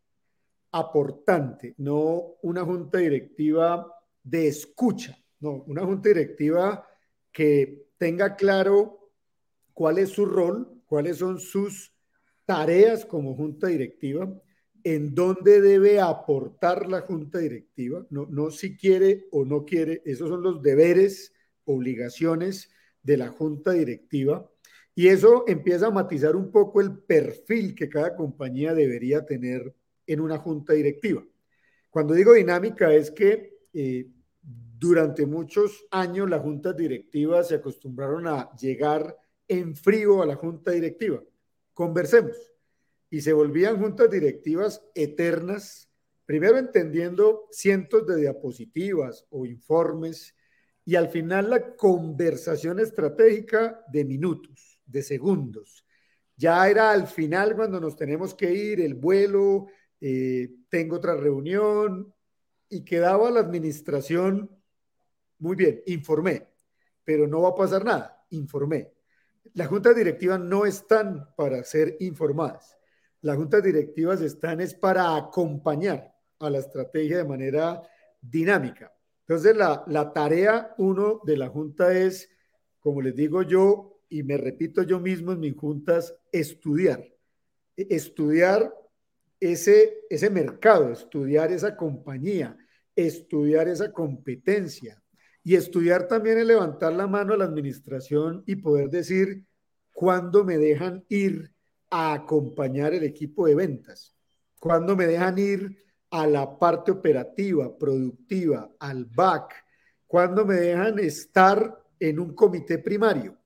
aportante, 0.72 1.76
no 1.78 2.36
una 2.42 2.64
junta 2.64 3.00
directiva 3.00 3.94
de 4.24 4.48
escucha, 4.48 5.18
no, 5.40 5.64
una 5.68 5.86
junta 5.86 6.10
directiva 6.10 6.88
que 7.32 7.88
tenga 7.98 8.36
claro 8.36 9.12
cuál 9.74 9.98
es 9.98 10.10
su 10.10 10.26
rol, 10.26 10.82
cuáles 10.86 11.18
son 11.18 11.40
sus 11.40 11.94
tareas 12.46 13.06
como 13.06 13.36
junta 13.36 13.68
directiva 13.68 14.32
en 14.84 15.14
dónde 15.14 15.62
debe 15.62 16.00
aportar 16.00 16.90
la 16.90 17.02
junta 17.02 17.40
directiva, 17.40 18.06
no, 18.10 18.26
no 18.30 18.52
si 18.52 18.76
quiere 18.76 19.28
o 19.32 19.46
no 19.46 19.66
quiere, 19.66 20.02
esos 20.06 20.30
son 20.30 20.42
los 20.42 20.62
deberes, 20.62 21.34
obligaciones 21.66 22.72
de 23.04 23.18
la 23.18 23.30
junta 23.30 23.72
directiva, 23.72 24.50
y 24.96 25.08
eso 25.08 25.46
empieza 25.48 25.88
a 25.88 25.92
matizar 25.92 26.36
un 26.36 26.52
poco 26.52 26.82
el 26.82 26.98
perfil 26.98 27.76
que 27.76 27.90
cada 27.90 28.16
compañía 28.16 28.74
debería 28.74 29.26
tener 29.26 29.74
en 30.12 30.22
una 30.22 30.38
junta 30.38 30.74
directiva. 30.74 31.24
Cuando 31.90 32.14
digo 32.14 32.34
dinámica 32.34 32.94
es 32.94 33.12
que 33.12 33.60
eh, 33.74 34.08
durante 34.42 35.26
muchos 35.26 35.86
años 35.92 36.30
las 36.30 36.42
juntas 36.42 36.76
directivas 36.76 37.50
se 37.50 37.56
acostumbraron 37.56 38.28
a 38.28 38.50
llegar 38.56 39.16
en 39.48 39.76
frío 39.76 40.22
a 40.24 40.26
la 40.26 40.36
junta 40.36 40.72
directiva. 40.72 41.22
Conversemos 41.74 42.36
y 43.10 43.22
se 43.22 43.34
volvían 43.34 43.78
juntas 43.78 44.10
directivas 44.10 44.82
eternas, 44.96 45.90
primero 46.26 46.58
entendiendo 46.58 47.48
cientos 47.52 48.08
de 48.08 48.16
diapositivas 48.22 49.26
o 49.30 49.46
informes 49.46 50.34
y 50.86 50.96
al 50.96 51.10
final 51.10 51.50
la 51.50 51.76
conversación 51.76 52.80
estratégica 52.80 53.84
de 53.92 54.06
minutos, 54.06 54.82
de 54.86 55.04
segundos. 55.04 55.86
Ya 56.38 56.68
era 56.68 56.92
al 56.92 57.06
final 57.06 57.56
cuando 57.56 57.80
nos 57.80 57.96
tenemos 57.96 58.34
que 58.34 58.52
ir, 58.52 58.82
el 58.82 58.96
vuelo, 58.96 59.68
eh, 60.02 60.50
tengo 60.70 60.98
otra 60.98 61.16
reunión 61.16 62.14
y 62.70 62.84
quedaba 62.84 63.32
la 63.32 63.40
administración, 63.40 64.50
muy 65.40 65.56
bien, 65.56 65.82
informé, 65.86 66.48
pero 67.04 67.28
no 67.28 67.42
va 67.42 67.50
a 67.50 67.56
pasar 67.56 67.86
nada, 67.86 68.26
informé. 68.32 68.92
Las 69.54 69.68
juntas 69.68 69.96
directivas 69.96 70.40
no 70.40 70.66
están 70.66 71.34
para 71.36 71.64
ser 71.64 71.96
informadas 72.00 72.78
las 73.22 73.38
juntas 73.38 73.64
directivas 73.64 74.22
están 74.22 74.62
es 74.62 74.74
para 74.74 75.16
acompañar 75.16 76.14
a 76.40 76.50
la 76.50 76.58
estrategia 76.58 77.18
de 77.18 77.24
manera 77.24 77.82
dinámica. 78.20 78.92
Entonces, 79.28 79.56
la, 79.56 79.84
la 79.88 80.12
tarea 80.12 80.74
uno 80.80 81.22
de 81.24 81.38
la 81.38 81.48
junta 81.50 81.94
es, 81.94 82.30
como 82.80 83.02
les 83.02 83.16
digo 83.16 83.44
yo, 83.44 84.00
y 84.10 84.24
me 84.24 84.38
repito 84.38 84.82
yo 84.82 85.00
mismo 85.00 85.32
en 85.32 85.40
mis 85.40 85.56
juntas, 85.56 86.16
estudiar. 86.32 87.08
E, 87.78 87.88
estudiar 87.96 88.74
ese, 89.42 90.06
ese 90.10 90.30
mercado, 90.30 90.92
estudiar 90.92 91.52
esa 91.52 91.76
compañía, 91.76 92.56
estudiar 92.96 93.68
esa 93.68 93.92
competencia 93.92 95.02
y 95.44 95.56
estudiar 95.56 96.08
también 96.08 96.38
el 96.38 96.48
levantar 96.48 96.94
la 96.94 97.08
mano 97.08 97.34
a 97.34 97.38
la 97.38 97.46
administración 97.46 98.44
y 98.46 98.58
poder 98.58 98.90
decir 98.90 99.44
cuándo 99.94 100.46
me 100.46 100.60
dejan 100.60 101.04
ir 101.10 101.54
a 101.90 102.14
acompañar 102.14 102.94
el 102.94 103.04
equipo 103.04 103.48
de 103.48 103.56
ventas, 103.56 104.16
cuando 104.60 104.96
me 104.96 105.08
dejan 105.08 105.38
ir 105.40 105.78
a 106.12 106.28
la 106.28 106.60
parte 106.60 106.92
operativa, 106.92 107.76
productiva, 107.78 108.70
al 108.80 109.06
back, 109.06 109.56
cuando 110.06 110.46
me 110.46 110.56
dejan 110.56 111.00
estar 111.00 111.84
en 112.00 112.20
un 112.20 112.36
comité 112.36 112.78
primario, 112.78 113.38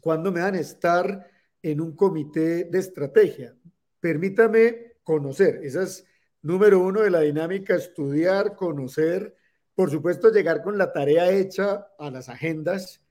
cuando 0.00 0.32
me 0.32 0.40
dejan 0.40 0.56
estar 0.56 1.30
en 1.62 1.80
un 1.80 1.94
comité 1.94 2.64
de 2.64 2.78
estrategia. 2.78 3.54
Permítame 4.00 4.89
conocer, 5.02 5.60
esa 5.62 5.82
es 5.82 6.06
número 6.42 6.80
uno 6.80 7.02
de 7.02 7.10
la 7.10 7.20
dinámica, 7.20 7.74
estudiar, 7.74 8.54
conocer, 8.54 9.36
por 9.74 9.90
supuesto 9.90 10.30
llegar 10.30 10.62
con 10.62 10.78
la 10.78 10.92
tarea 10.92 11.30
hecha 11.30 11.88
a 11.98 12.10
las 12.10 12.28
agendas. 12.28 13.02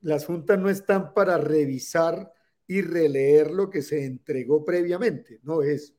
Las 0.00 0.26
juntas 0.26 0.58
no 0.58 0.68
están 0.68 1.14
para 1.14 1.38
revisar 1.38 2.32
y 2.66 2.82
releer 2.82 3.50
lo 3.50 3.70
que 3.70 3.82
se 3.82 4.04
entregó 4.04 4.64
previamente. 4.64 5.40
No 5.42 5.62
es, 5.62 5.94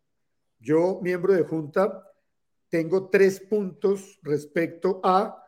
yo, 0.60 1.00
miembro 1.02 1.34
de 1.34 1.44
Junta, 1.44 2.04
tengo 2.70 3.10
tres 3.10 3.40
puntos 3.40 4.20
respecto 4.22 5.00
a 5.04 5.44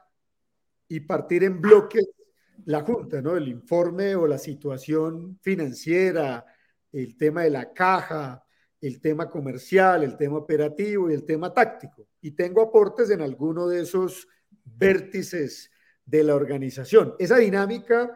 y 0.88 1.02
partir 1.02 1.44
en 1.44 1.62
bloques 1.62 2.08
la 2.66 2.82
Junta, 2.82 3.22
¿no? 3.22 3.36
El 3.36 3.48
informe 3.48 4.16
o 4.16 4.28
la 4.28 4.38
situación 4.38 5.38
financiera, 5.42 6.46
el 6.92 7.18
tema 7.18 7.44
de 7.44 7.50
la 7.50 7.74
caja, 7.74 8.44
el 8.82 9.02
tema 9.02 9.30
comercial, 9.30 10.04
el 10.04 10.16
tema 10.16 10.38
operativo 10.38 11.10
y 11.10 11.14
el 11.14 11.26
tema 11.26 11.54
táctico. 11.54 12.08
Y 12.22 12.32
tengo 12.32 12.62
aportes 12.62 13.10
en 13.10 13.22
alguno 13.22 13.68
de 13.68 13.82
esos 13.82 14.28
vértices 14.64 15.72
de 16.06 16.24
la 16.24 16.36
organización. 16.36 17.16
Esa 17.20 17.38
dinámica, 17.38 18.16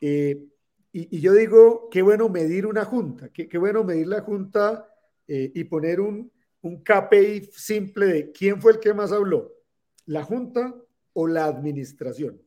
eh, 0.00 0.46
y, 0.92 1.20
yo 1.20 1.32
digo, 1.34 1.88
qué 1.90 2.02
bueno 2.02 2.28
medir 2.28 2.66
una 2.66 2.84
junta, 2.84 3.28
qué, 3.28 3.58
bueno 3.58 3.84
medir 3.84 4.08
la 4.08 4.22
junta 4.22 4.88
eh, 5.28 5.52
y 5.54 5.64
poner 5.64 6.00
un, 6.00 6.32
un 6.62 6.82
KPI 6.82 7.50
simple 7.52 8.06
de 8.06 8.32
quién 8.32 8.60
fue 8.60 8.72
el 8.72 8.80
que 8.80 8.94
más 8.94 9.12
habló, 9.12 9.52
la 10.06 10.24
junta 10.24 10.74
o 11.12 11.28
la 11.28 11.44
administración. 11.44 12.42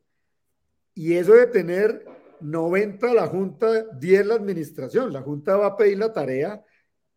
Y 0.96 1.14
eso 1.14 1.34
de 1.34 1.48
tener 1.48 2.06
90 2.42 3.14
la 3.14 3.28
junta, 3.28 3.84
10 3.94 4.26
la 4.28 4.36
administración. 4.36 5.14
La 5.14 5.22
junta 5.22 5.56
va 5.56 5.68
a 5.68 5.78
pedir 5.78 5.98
la 5.98 6.12
tarea 6.12 6.64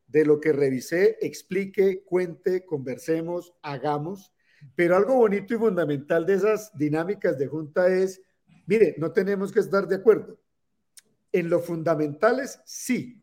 de 0.06 0.24
lo 0.24 0.40
que 0.40 0.52
revisé, 0.52 1.18
explique, 1.20 2.02
cuente, 2.04 2.64
conversemos, 2.64 3.54
hagamos. 3.62 4.32
Pero 4.74 4.96
algo 4.96 5.16
bonito 5.16 5.54
y 5.54 5.58
fundamental 5.58 6.26
de 6.26 6.34
esas 6.34 6.76
dinámicas 6.76 7.38
de 7.38 7.46
junta 7.46 7.88
es, 7.88 8.20
mire, 8.66 8.94
no 8.98 9.12
tenemos 9.12 9.52
que 9.52 9.60
estar 9.60 9.86
de 9.86 9.96
acuerdo. 9.96 10.38
En 11.32 11.50
lo 11.50 11.60
fundamentales, 11.60 12.60
sí, 12.64 13.22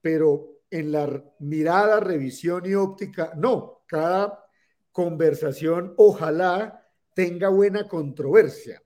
pero 0.00 0.62
en 0.70 0.90
la 0.90 1.22
mirada, 1.38 2.00
revisión 2.00 2.64
y 2.66 2.74
óptica, 2.74 3.32
no. 3.36 3.82
Cada 3.86 4.42
conversación 4.90 5.94
ojalá 5.96 6.88
tenga 7.14 7.48
buena 7.48 7.86
controversia. 7.86 8.82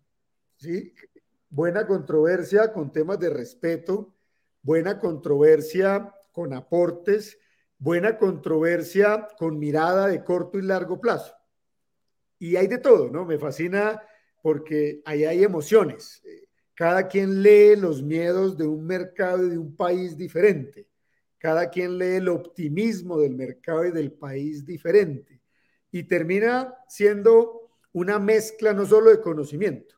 ¿sí? 0.57 0.93
Buena 1.49 1.87
controversia 1.87 2.73
con 2.73 2.93
temas 2.93 3.21
de 3.21 3.31
respeto, 3.31 4.15
buena 4.63 4.99
controversia 4.99 6.13
con 6.37 6.53
aportes, 6.53 7.39
buena 7.79 8.19
controversia 8.19 9.27
con 9.39 9.59
mirada 9.59 10.07
de 10.07 10.23
corto 10.23 10.59
y 10.59 10.63
largo 10.63 11.01
plazo. 11.01 11.35
Y 12.39 12.57
hay 12.57 12.67
de 12.67 12.77
todo, 12.77 13.09
¿no? 13.09 13.25
Me 13.25 13.39
fascina 13.39 14.03
porque 14.43 15.01
ahí 15.07 15.25
hay 15.25 15.43
emociones. 15.43 16.23
Cada 16.75 17.09
quien 17.09 17.43
lee 17.43 17.75
los 17.77 18.03
miedos 18.03 18.59
de 18.59 18.67
un 18.67 18.85
mercado 18.85 19.47
y 19.47 19.49
de 19.49 19.57
un 19.57 19.75
país 19.75 20.15
diferente. 20.15 20.87
Cada 21.39 21.71
quien 21.71 21.97
lee 21.97 22.17
el 22.17 22.29
optimismo 22.29 23.19
del 23.19 23.35
mercado 23.35 23.87
y 23.87 23.93
del 23.93 24.13
país 24.13 24.67
diferente. 24.67 25.41
Y 25.91 26.03
termina 26.03 26.75
siendo 26.87 27.71
una 27.93 28.19
mezcla 28.19 28.75
no 28.75 28.85
solo 28.85 29.09
de 29.09 29.23
conocimiento, 29.23 29.95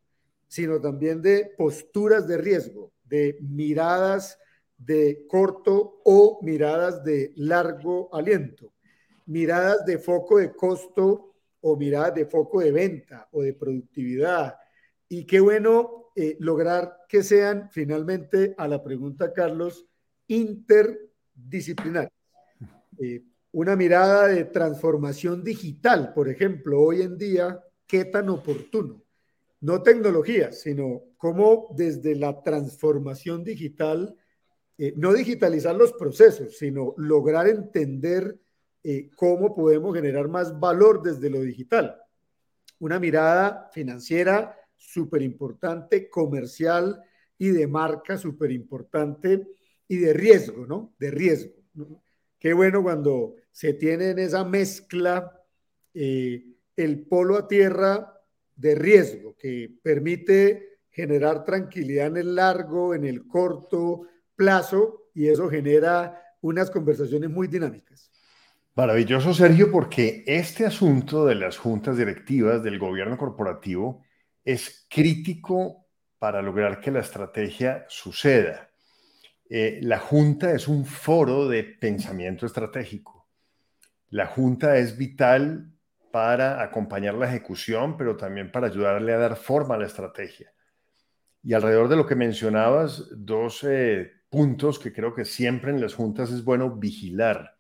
sino 0.47 0.81
también 0.81 1.21
de 1.21 1.53
posturas 1.59 2.29
de 2.29 2.39
riesgo, 2.39 2.93
de 3.03 3.39
miradas 3.41 4.39
de 4.79 5.27
corto 5.29 6.01
o 6.05 6.39
miradas 6.43 7.03
de 7.05 7.33
largo 7.37 8.09
aliento, 8.15 8.73
miradas 9.27 9.85
de 9.85 9.99
foco 9.99 10.39
de 10.39 10.53
costo 10.55 11.35
o 11.61 11.77
miradas 11.77 12.15
de 12.15 12.27
foco 12.27 12.61
de 12.61 12.73
venta 12.73 13.29
o 13.33 13.43
de 13.43 13.53
productividad. 13.53 14.55
Y 15.09 15.27
qué 15.27 15.41
bueno 15.41 16.11
eh, 16.15 16.37
lograr 16.41 17.05
que 17.09 17.23
sean 17.23 17.69
finalmente 17.71 18.55
a 18.57 18.69
la 18.69 18.83
pregunta, 18.83 19.33
Carlos, 19.33 19.87
interdisciplinarias. 20.29 22.13
Eh, 23.01 23.23
una 23.53 23.77
mirada 23.77 24.29
de 24.29 24.45
transformación 24.45 25.43
digital, 25.43 26.13
por 26.13 26.29
ejemplo, 26.29 26.81
hoy 26.81 27.03
en 27.03 27.17
día, 27.17 27.65
qué 27.87 28.05
tan 28.05 28.29
oportuno. 28.29 29.03
No 29.61 29.83
tecnología, 29.83 30.53
sino 30.53 31.03
cómo 31.17 31.75
desde 31.77 32.15
la 32.15 32.43
transformación 32.43 33.43
digital 33.43 34.17
eh, 34.79 34.95
no 34.97 35.13
digitalizar 35.13 35.75
los 35.75 35.93
procesos, 35.93 36.57
sino 36.57 36.95
lograr 36.97 37.49
entender 37.49 38.39
eh, 38.85 39.11
cómo 39.17 39.55
podemos 39.55 39.95
generar 39.95 40.29
más 40.29 40.59
valor 40.59 41.03
desde 41.03 41.29
lo 41.29 41.41
digital. 41.41 42.01
Una 42.79 43.01
mirada 43.01 43.69
financiera 43.73 44.57
súper 44.77 45.23
importante, 45.23 46.09
comercial 46.09 47.03
y 47.37 47.49
de 47.49 47.67
marca 47.67 48.17
súper 48.17 48.53
importante 48.53 49.49
y 49.89 49.97
de 49.97 50.13
riesgo, 50.13 50.65
¿no? 50.65 50.95
De 50.99 51.11
riesgo. 51.11 51.55
Qué 52.39 52.53
bueno 52.53 52.81
cuando 52.83 53.35
se 53.51 53.73
tiene 53.73 54.11
en 54.11 54.21
esa 54.21 54.45
mezcla 54.45 55.43
eh, 55.93 56.45
el 56.77 57.05
polo 57.07 57.37
a 57.37 57.49
tierra 57.49 58.15
de 58.55 58.77
riesgo 58.77 59.35
que 59.37 59.77
permite 59.83 60.79
generar 60.89 61.45
tranquilidad 61.45 62.07
en 62.07 62.17
el 62.19 62.35
largo, 62.37 62.95
en 62.95 63.05
el 63.05 63.27
corto, 63.27 64.07
plazo 64.39 65.11
y 65.13 65.29
eso 65.29 65.51
genera 65.51 66.23
unas 66.41 66.71
conversaciones 66.71 67.29
muy 67.29 67.49
dinámicas. 67.49 68.11
Maravilloso, 68.77 69.35
Sergio, 69.35 69.73
porque 69.73 70.23
este 70.25 70.65
asunto 70.65 71.27
de 71.27 71.35
las 71.35 71.59
juntas 71.59 71.97
directivas 71.97 72.63
del 72.63 72.79
gobierno 72.79 73.19
corporativo 73.19 74.05
es 74.45 74.87
crítico 74.89 75.89
para 76.21 76.41
lograr 76.41 76.81
que 76.81 76.93
la 76.93 77.01
estrategia 77.01 77.85
suceda. 77.89 78.71
Eh, 79.51 79.81
la 79.83 79.99
junta 79.99 80.53
es 80.53 80.69
un 80.69 80.85
foro 80.85 81.49
de 81.49 81.65
pensamiento 81.65 82.47
estratégico. 82.47 83.29
La 84.11 84.27
junta 84.27 84.77
es 84.77 84.97
vital 84.97 85.73
para 86.13 86.63
acompañar 86.63 87.15
la 87.15 87.29
ejecución, 87.29 87.97
pero 87.97 88.17
también 88.17 88.53
para 88.53 88.69
ayudarle 88.69 89.13
a 89.13 89.19
dar 89.19 89.37
forma 89.37 89.75
a 89.75 89.79
la 89.79 89.87
estrategia. 89.87 90.53
Y 91.43 91.53
alrededor 91.53 91.89
de 91.89 91.97
lo 91.97 92.07
que 92.07 92.15
mencionabas, 92.15 93.09
dos 93.11 93.65
eh, 93.65 94.18
puntos 94.29 94.79
que 94.79 94.93
creo 94.93 95.15
que 95.15 95.25
siempre 95.25 95.71
en 95.71 95.81
las 95.81 95.95
juntas 95.95 96.31
es 96.31 96.45
bueno 96.45 96.71
vigilar, 96.71 97.57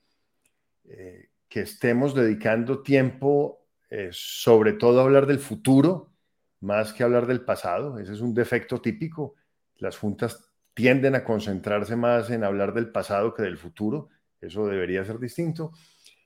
eh, 0.84 1.30
que 1.48 1.60
estemos 1.60 2.14
dedicando 2.14 2.82
tiempo 2.82 3.66
eh, 3.90 4.10
sobre 4.12 4.74
todo 4.74 5.00
a 5.00 5.04
hablar 5.04 5.26
del 5.26 5.38
futuro 5.38 6.12
más 6.60 6.92
que 6.92 7.04
hablar 7.04 7.26
del 7.26 7.42
pasado. 7.42 7.98
Ese 7.98 8.12
es 8.12 8.20
un 8.20 8.34
defecto 8.34 8.80
típico. 8.80 9.34
Las 9.76 9.96
juntas 9.96 10.50
tienden 10.74 11.14
a 11.14 11.24
concentrarse 11.24 11.96
más 11.96 12.30
en 12.30 12.44
hablar 12.44 12.74
del 12.74 12.90
pasado 12.90 13.32
que 13.34 13.42
del 13.42 13.56
futuro. 13.56 14.08
Eso 14.40 14.66
debería 14.66 15.04
ser 15.04 15.18
distinto. 15.18 15.72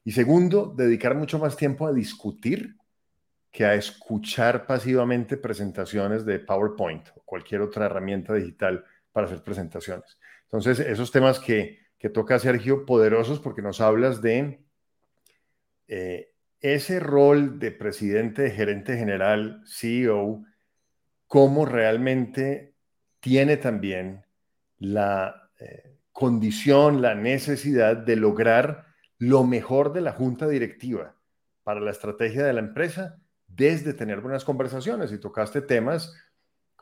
Y 0.04 0.12
segundo, 0.12 0.74
dedicar 0.76 1.14
mucho 1.14 1.38
más 1.38 1.56
tiempo 1.56 1.86
a 1.86 1.92
discutir 1.92 2.76
que 3.50 3.64
a 3.64 3.74
escuchar 3.74 4.66
pasivamente 4.66 5.36
presentaciones 5.36 6.24
de 6.24 6.40
PowerPoint 6.40 7.08
o 7.14 7.22
cualquier 7.22 7.60
otra 7.60 7.86
herramienta 7.86 8.34
digital 8.34 8.84
para 9.12 9.26
hacer 9.26 9.42
presentaciones. 9.44 10.18
Entonces, 10.52 10.86
esos 10.86 11.10
temas 11.10 11.40
que, 11.40 11.80
toca 12.12 12.38
Sergio, 12.38 12.84
poderosos 12.84 13.40
porque 13.40 13.62
nos 13.62 13.80
hablas 13.80 14.20
de 14.20 14.60
eh, 15.88 16.34
ese 16.60 17.00
rol 17.00 17.58
de 17.58 17.70
presidente, 17.70 18.50
gerente 18.50 18.98
general, 18.98 19.62
CEO, 19.66 20.44
cómo 21.26 21.64
realmente 21.64 22.74
tiene 23.20 23.56
también 23.56 24.26
la 24.78 25.48
eh, 25.58 25.96
condición, 26.10 27.00
la 27.00 27.14
necesidad 27.14 27.96
de 27.96 28.16
lograr 28.16 28.86
lo 29.16 29.44
mejor 29.44 29.92
de 29.92 30.02
la 30.02 30.12
junta 30.12 30.48
directiva 30.48 31.16
para 31.62 31.80
la 31.80 31.92
estrategia 31.92 32.44
de 32.44 32.52
la 32.52 32.60
empresa 32.60 33.22
desde 33.46 33.94
tener 33.94 34.20
buenas 34.20 34.44
conversaciones. 34.44 35.12
Y 35.12 35.18
tocaste 35.18 35.62
temas 35.62 36.12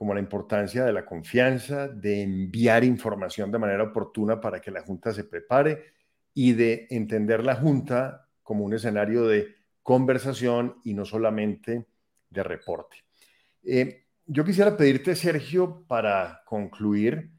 como 0.01 0.15
la 0.15 0.21
importancia 0.21 0.83
de 0.83 0.95
la 0.95 1.05
confianza, 1.05 1.87
de 1.87 2.23
enviar 2.23 2.85
información 2.85 3.53
de 3.53 3.59
manera 3.59 3.83
oportuna 3.83 4.41
para 4.41 4.59
que 4.59 4.71
la 4.71 4.81
Junta 4.81 5.13
se 5.13 5.25
prepare 5.25 5.93
y 6.33 6.55
de 6.55 6.87
entender 6.89 7.45
la 7.45 7.57
Junta 7.57 8.27
como 8.43 8.65
un 8.65 8.73
escenario 8.73 9.27
de 9.27 9.57
conversación 9.83 10.77
y 10.85 10.95
no 10.95 11.05
solamente 11.05 11.87
de 12.31 12.43
reporte. 12.43 12.97
Eh, 13.63 14.07
yo 14.25 14.43
quisiera 14.43 14.75
pedirte, 14.75 15.15
Sergio, 15.15 15.85
para 15.87 16.45
concluir, 16.47 17.33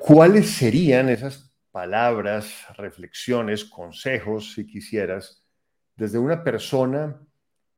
¿cuáles 0.00 0.50
serían 0.50 1.08
esas 1.10 1.54
palabras, 1.70 2.66
reflexiones, 2.76 3.64
consejos, 3.64 4.54
si 4.54 4.66
quisieras, 4.66 5.44
desde 5.94 6.18
una 6.18 6.42
persona 6.42 7.20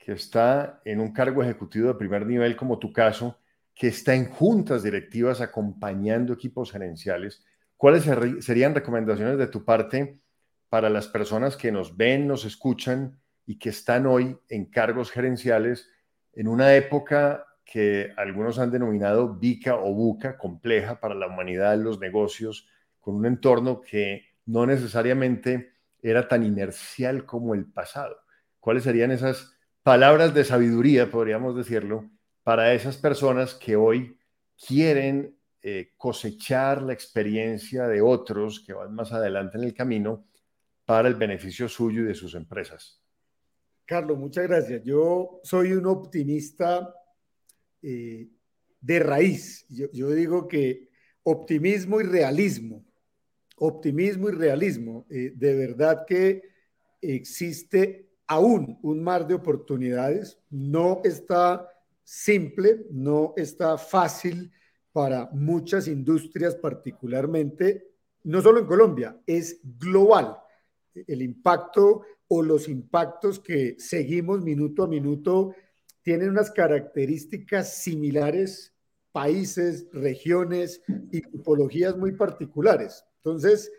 que 0.07 0.12
está 0.12 0.81
en 0.85 1.01
un 1.01 1.12
cargo 1.12 1.42
ejecutivo 1.42 1.88
de 1.88 1.95
primer 1.95 2.25
nivel 2.25 2.55
como 2.55 2.79
tu 2.79 2.92
caso, 2.92 3.40
que 3.75 3.88
está 3.88 4.14
en 4.14 4.27
juntas 4.27 4.85
directivas 4.85 5.40
acompañando 5.40 6.33
equipos 6.33 6.71
gerenciales, 6.71 7.45
¿cuáles 7.77 8.05
serían 8.38 8.73
recomendaciones 8.73 9.37
de 9.37 9.49
tu 9.49 9.64
parte 9.64 10.21
para 10.69 10.90
las 10.90 11.09
personas 11.09 11.57
que 11.57 11.73
nos 11.73 11.97
ven, 11.97 12.29
nos 12.29 12.45
escuchan 12.45 13.19
y 13.47 13.59
que 13.59 13.71
están 13.71 14.07
hoy 14.07 14.38
en 14.49 14.66
cargos 14.66 15.11
gerenciales 15.11 15.90
en 16.35 16.47
una 16.47 16.77
época 16.77 17.45
que 17.64 18.12
algunos 18.16 18.61
han 18.61 18.71
denominado 18.71 19.35
bica 19.35 19.75
o 19.75 19.92
buca, 19.92 20.38
compleja 20.38 21.01
para 21.01 21.16
la 21.16 21.27
humanidad, 21.27 21.77
los 21.79 21.99
negocios, 21.99 22.69
con 23.01 23.16
un 23.16 23.27
entorno 23.27 23.81
que 23.81 24.23
no 24.45 24.66
necesariamente 24.66 25.73
era 26.01 26.29
tan 26.29 26.45
inercial 26.45 27.27
como 27.27 27.57
el 27.57 27.64
pasado? 27.66 28.21
¿Cuáles 28.61 28.85
serían 28.85 29.11
esas 29.11 29.56
palabras 29.87 30.35
de 30.35 30.42
sabiduría, 30.42 31.12
podríamos 31.12 31.55
decirlo, 31.55 32.11
para 32.42 32.75
esas 32.75 32.96
personas 32.96 33.55
que 33.55 33.77
hoy 33.77 34.18
quieren 34.66 35.38
eh, 35.62 35.92
cosechar 35.96 36.83
la 36.83 36.92
experiencia 36.92 37.87
de 37.87 38.01
otros 38.01 38.59
que 38.66 38.72
van 38.72 38.92
más 38.92 39.12
adelante 39.12 39.59
en 39.59 39.62
el 39.62 39.75
camino 39.75 40.27
para 40.85 41.07
el 41.07 41.14
beneficio 41.14 41.68
suyo 41.68 42.03
y 42.03 42.07
de 42.07 42.16
sus 42.16 42.35
empresas. 42.35 43.01
Carlos, 43.85 44.18
muchas 44.18 44.49
gracias. 44.49 44.83
Yo 44.83 45.38
soy 45.44 45.70
un 45.70 45.87
optimista 45.87 46.92
eh, 47.81 48.27
de 48.81 48.99
raíz. 48.99 49.66
Yo, 49.68 50.11
digo 50.11 50.49
que 50.49 50.90
optimismo 51.22 52.01
y 52.01 52.05
realismo, 52.07 52.85
optimismo 53.59 54.31
y 54.31 54.33
realismo, 54.33 55.07
eh, 55.09 55.31
de 55.33 55.55
verdad 55.55 56.05
que 56.09 56.42
existe 57.01 58.06
aún 58.27 58.79
un 58.83 59.03
mar 59.03 59.27
de 59.27 59.35
oportunidades, 59.35 60.39
no 60.51 61.01
está 61.05 61.69
simple, 62.03 62.87
no 62.91 63.35
está 63.37 63.79
fácil 63.79 64.53
para 64.93 65.29
muchas 65.33 65.89
industrias 65.89 66.55
particularmente, 66.55 67.89
no 68.25 68.41
solo 68.41 68.61
en 68.61 68.67
Colombia, 68.67 69.21
es 69.27 69.61
global. 69.79 70.37
El 71.07 71.23
impacto 71.23 72.03
o 72.29 72.43
los 72.43 72.69
impactos 72.69 73.39
que 73.39 73.77
seguimos 73.79 74.43
minuto 74.43 74.83
a 74.83 74.89
minuto 74.89 75.55
tienen 76.03 76.31
unas 76.31 76.51
características 76.51 77.75
similares, 77.79 78.75
países, 79.12 79.89
regiones 79.93 80.83
y 81.11 81.21
tipologías 81.21 81.97
muy 81.97 82.12
particulares. 82.12 83.05
Entonces, 83.19 83.73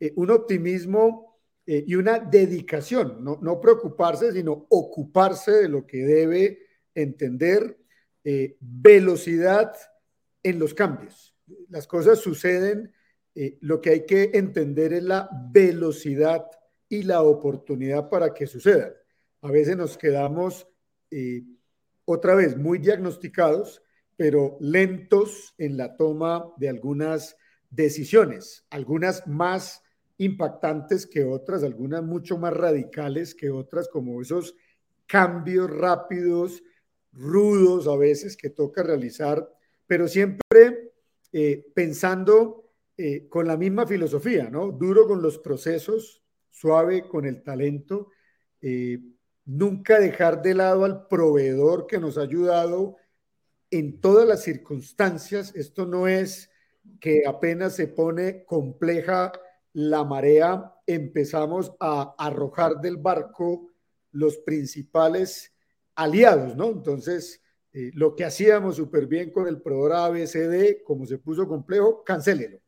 eh, 0.00 0.12
un 0.16 0.30
optimismo 0.30 1.33
eh, 1.66 1.84
y 1.86 1.94
una 1.94 2.18
dedicación, 2.18 3.24
no, 3.24 3.38
no, 3.40 3.60
preocuparse, 3.60 4.32
sino 4.32 4.66
ocuparse 4.68 5.52
de 5.52 5.68
lo 5.68 5.86
que 5.86 6.04
debe 6.04 6.58
entender, 6.94 7.78
eh, 8.22 8.56
velocidad 8.60 9.74
en 10.42 10.58
los 10.58 10.74
cambios. 10.74 11.34
Las 11.68 11.86
cosas 11.86 12.18
suceden, 12.20 12.92
lo 13.60 13.80
que 13.80 13.90
hay 13.90 14.06
que 14.06 14.30
entender 14.34 14.92
es 14.92 15.02
la 15.02 15.28
velocidad 15.50 16.46
y 16.88 17.02
la 17.02 17.22
oportunidad 17.22 18.08
para 18.08 18.32
que 18.32 18.46
sucedan. 18.46 18.92
A 19.40 19.50
veces 19.50 19.76
nos 19.76 19.98
quedamos 19.98 20.68
otra 22.04 22.34
vez 22.34 22.56
muy 22.56 22.78
diagnosticados, 22.78 23.82
pero 24.16 24.56
lentos 24.60 25.54
en 25.58 25.76
la 25.76 25.96
toma 25.96 26.52
de 26.56 26.68
algunas 26.68 27.36
decisiones, 27.70 28.64
algunas 28.70 29.26
más 29.26 29.83
impactantes 30.18 31.06
que 31.06 31.24
otras, 31.24 31.62
algunas 31.62 32.02
mucho 32.02 32.38
más 32.38 32.52
radicales 32.52 33.34
que 33.34 33.50
otras, 33.50 33.88
como 33.88 34.20
esos 34.20 34.54
cambios 35.06 35.70
rápidos, 35.70 36.62
rudos 37.12 37.86
a 37.86 37.96
veces 37.96 38.36
que 38.36 38.50
toca 38.50 38.82
realizar, 38.82 39.48
pero 39.86 40.08
siempre 40.08 40.92
eh, 41.32 41.66
pensando 41.74 42.70
eh, 42.96 43.28
con 43.28 43.46
la 43.46 43.56
misma 43.56 43.86
filosofía, 43.86 44.48
¿no? 44.50 44.70
Duro 44.70 45.06
con 45.06 45.20
los 45.20 45.38
procesos, 45.38 46.22
suave 46.50 47.08
con 47.08 47.26
el 47.26 47.42
talento, 47.42 48.10
eh, 48.60 49.00
nunca 49.44 49.98
dejar 49.98 50.42
de 50.42 50.54
lado 50.54 50.84
al 50.84 51.06
proveedor 51.08 51.86
que 51.86 51.98
nos 51.98 52.18
ha 52.18 52.22
ayudado 52.22 52.96
en 53.70 54.00
todas 54.00 54.26
las 54.26 54.42
circunstancias. 54.42 55.54
Esto 55.54 55.86
no 55.86 56.06
es 56.06 56.50
que 57.00 57.24
apenas 57.26 57.74
se 57.74 57.88
pone 57.88 58.44
compleja 58.44 59.32
la 59.74 60.04
marea, 60.04 60.72
empezamos 60.86 61.72
a 61.80 62.14
arrojar 62.16 62.80
del 62.80 62.96
barco 62.96 63.70
los 64.12 64.38
principales 64.38 65.52
aliados, 65.96 66.56
¿no? 66.56 66.70
Entonces, 66.70 67.42
eh, 67.72 67.90
lo 67.94 68.14
que 68.14 68.24
hacíamos 68.24 68.76
súper 68.76 69.06
bien 69.08 69.32
con 69.32 69.48
el 69.48 69.60
proveedor 69.60 69.92
ABCD, 69.94 70.84
como 70.84 71.06
se 71.06 71.18
puso 71.18 71.48
complejo, 71.48 72.04
cancélelo. 72.04 72.60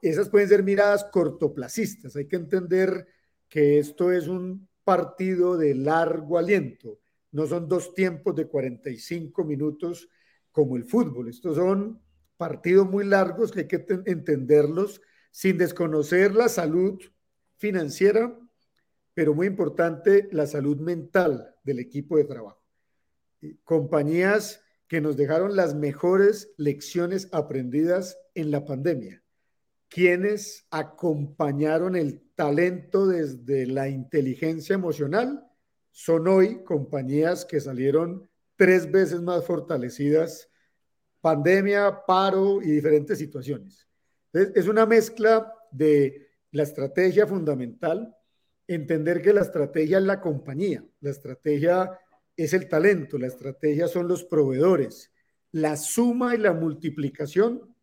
Esas 0.00 0.30
pueden 0.30 0.48
ser 0.48 0.62
miradas 0.62 1.04
cortoplacistas. 1.04 2.16
Hay 2.16 2.26
que 2.26 2.36
entender 2.36 3.06
que 3.46 3.78
esto 3.78 4.10
es 4.10 4.26
un 4.26 4.66
partido 4.82 5.58
de 5.58 5.74
largo 5.74 6.38
aliento. 6.38 7.00
No 7.32 7.46
son 7.46 7.68
dos 7.68 7.92
tiempos 7.92 8.34
de 8.34 8.46
45 8.46 9.44
minutos 9.44 10.08
como 10.50 10.78
el 10.78 10.84
fútbol. 10.84 11.28
Estos 11.28 11.56
son 11.56 12.00
partidos 12.38 12.88
muy 12.88 13.04
largos 13.04 13.52
que 13.52 13.60
hay 13.60 13.68
que 13.68 13.84
entenderlos 14.06 15.02
sin 15.30 15.58
desconocer 15.58 16.34
la 16.34 16.48
salud 16.48 17.00
financiera, 17.56 18.36
pero 19.14 19.34
muy 19.34 19.46
importante, 19.46 20.28
la 20.32 20.46
salud 20.46 20.78
mental 20.78 21.54
del 21.62 21.78
equipo 21.78 22.16
de 22.16 22.24
trabajo. 22.24 22.62
Compañías 23.64 24.62
que 24.88 25.00
nos 25.00 25.16
dejaron 25.16 25.54
las 25.54 25.74
mejores 25.74 26.52
lecciones 26.56 27.28
aprendidas 27.32 28.18
en 28.34 28.50
la 28.50 28.64
pandemia, 28.64 29.22
quienes 29.88 30.66
acompañaron 30.70 31.96
el 31.96 32.22
talento 32.34 33.06
desde 33.06 33.66
la 33.66 33.88
inteligencia 33.88 34.74
emocional, 34.74 35.46
son 35.90 36.28
hoy 36.28 36.64
compañías 36.64 37.44
que 37.44 37.60
salieron 37.60 38.28
tres 38.56 38.90
veces 38.90 39.20
más 39.20 39.44
fortalecidas, 39.44 40.48
pandemia, 41.20 42.04
paro 42.06 42.62
y 42.62 42.70
diferentes 42.70 43.18
situaciones. 43.18 43.89
Es 44.32 44.68
una 44.68 44.86
mezcla 44.86 45.52
de 45.70 46.28
la 46.52 46.62
estrategia 46.62 47.26
fundamental, 47.26 48.16
entender 48.66 49.20
que 49.22 49.32
la 49.32 49.42
estrategia 49.42 49.98
es 49.98 50.04
la 50.04 50.20
compañía, 50.20 50.84
la 51.00 51.10
estrategia 51.10 51.98
es 52.36 52.52
el 52.52 52.68
talento, 52.68 53.18
la 53.18 53.26
estrategia 53.26 53.88
son 53.88 54.08
los 54.08 54.24
proveedores, 54.24 55.10
la 55.52 55.76
suma 55.76 56.34
y 56.34 56.38
la 56.38 56.52
multiplicación 56.52 57.74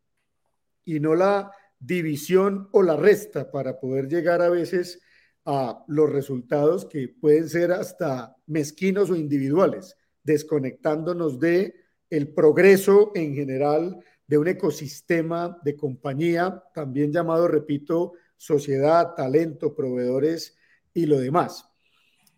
y 0.85 0.99
no 0.99 1.15
la 1.15 1.51
división 1.79 2.69
o 2.71 2.81
la 2.81 2.95
resta 2.95 3.51
para 3.51 3.79
poder 3.79 4.07
llegar 4.07 4.41
a 4.41 4.49
veces 4.49 5.01
a 5.45 5.83
los 5.87 6.09
resultados 6.09 6.85
que 6.85 7.07
pueden 7.09 7.49
ser 7.49 7.71
hasta 7.71 8.35
mezquinos 8.47 9.09
o 9.09 9.15
individuales, 9.15 9.95
desconectándonos 10.23 11.39
de 11.39 11.75
el 12.09 12.33
progreso 12.33 13.11
en 13.15 13.35
general 13.35 13.97
de 14.27 14.37
un 14.37 14.47
ecosistema 14.47 15.57
de 15.63 15.75
compañía, 15.75 16.63
también 16.73 17.11
llamado, 17.11 17.47
repito, 17.47 18.13
sociedad, 18.35 19.15
talento, 19.15 19.73
proveedores 19.73 20.57
y 20.93 21.05
lo 21.05 21.17
demás. 21.17 21.69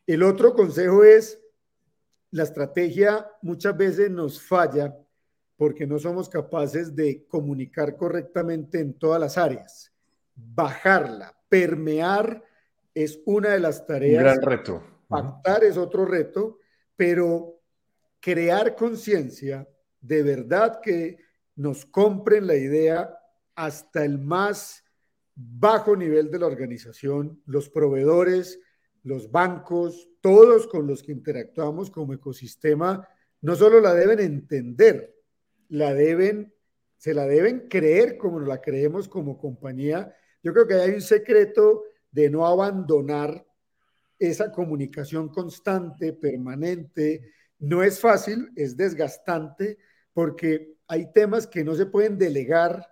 El 0.05 0.23
otro 0.23 0.53
consejo 0.53 1.03
es, 1.03 1.41
la 2.31 2.43
estrategia 2.43 3.27
muchas 3.41 3.75
veces 3.75 4.11
nos 4.11 4.41
falla 4.41 4.95
porque 5.57 5.87
no 5.87 5.99
somos 5.99 6.29
capaces 6.29 6.95
de 6.95 7.25
comunicar 7.27 7.97
correctamente 7.97 8.79
en 8.79 8.93
todas 8.93 9.19
las 9.19 9.37
áreas. 9.37 9.91
Bajarla, 10.35 11.35
permear 11.49 12.43
es 12.93 13.19
una 13.25 13.49
de 13.49 13.59
las 13.59 13.85
tareas. 13.85 14.23
Un 14.23 14.23
gran 14.23 14.41
reto. 14.41 14.83
Pactar 15.07 15.63
es 15.63 15.75
otro 15.75 16.05
reto, 16.05 16.59
pero 16.95 17.59
crear 18.19 18.75
conciencia, 18.75 19.67
de 19.99 20.23
verdad 20.23 20.79
que 20.81 21.17
nos 21.59 21.85
compren 21.85 22.47
la 22.47 22.55
idea 22.55 23.19
hasta 23.53 24.05
el 24.05 24.17
más 24.17 24.81
bajo 25.35 25.93
nivel 25.97 26.31
de 26.31 26.39
la 26.39 26.47
organización, 26.47 27.41
los 27.45 27.69
proveedores, 27.69 28.61
los 29.03 29.29
bancos, 29.29 30.09
todos 30.21 30.67
con 30.67 30.87
los 30.87 31.03
que 31.03 31.11
interactuamos 31.11 31.91
como 31.91 32.13
ecosistema, 32.13 33.05
no 33.41 33.57
solo 33.57 33.81
la 33.81 33.93
deben 33.93 34.21
entender, 34.21 35.13
la 35.67 35.93
deben, 35.93 36.53
se 36.95 37.13
la 37.13 37.25
deben 37.25 37.67
creer 37.67 38.17
como 38.17 38.39
la 38.39 38.61
creemos 38.61 39.09
como 39.09 39.37
compañía. 39.37 40.15
Yo 40.41 40.53
creo 40.53 40.65
que 40.65 40.75
hay 40.75 40.91
un 40.91 41.01
secreto 41.01 41.83
de 42.09 42.29
no 42.29 42.47
abandonar 42.47 43.45
esa 44.17 44.49
comunicación 44.49 45.27
constante, 45.27 46.13
permanente. 46.13 47.33
No 47.59 47.83
es 47.83 47.99
fácil, 47.99 48.49
es 48.55 48.77
desgastante, 48.77 49.77
porque 50.13 50.78
hay 50.89 51.11
temas 51.13 51.47
que 51.47 51.63
no 51.63 51.75
se 51.75 51.85
pueden 51.85 52.17
delegar 52.17 52.85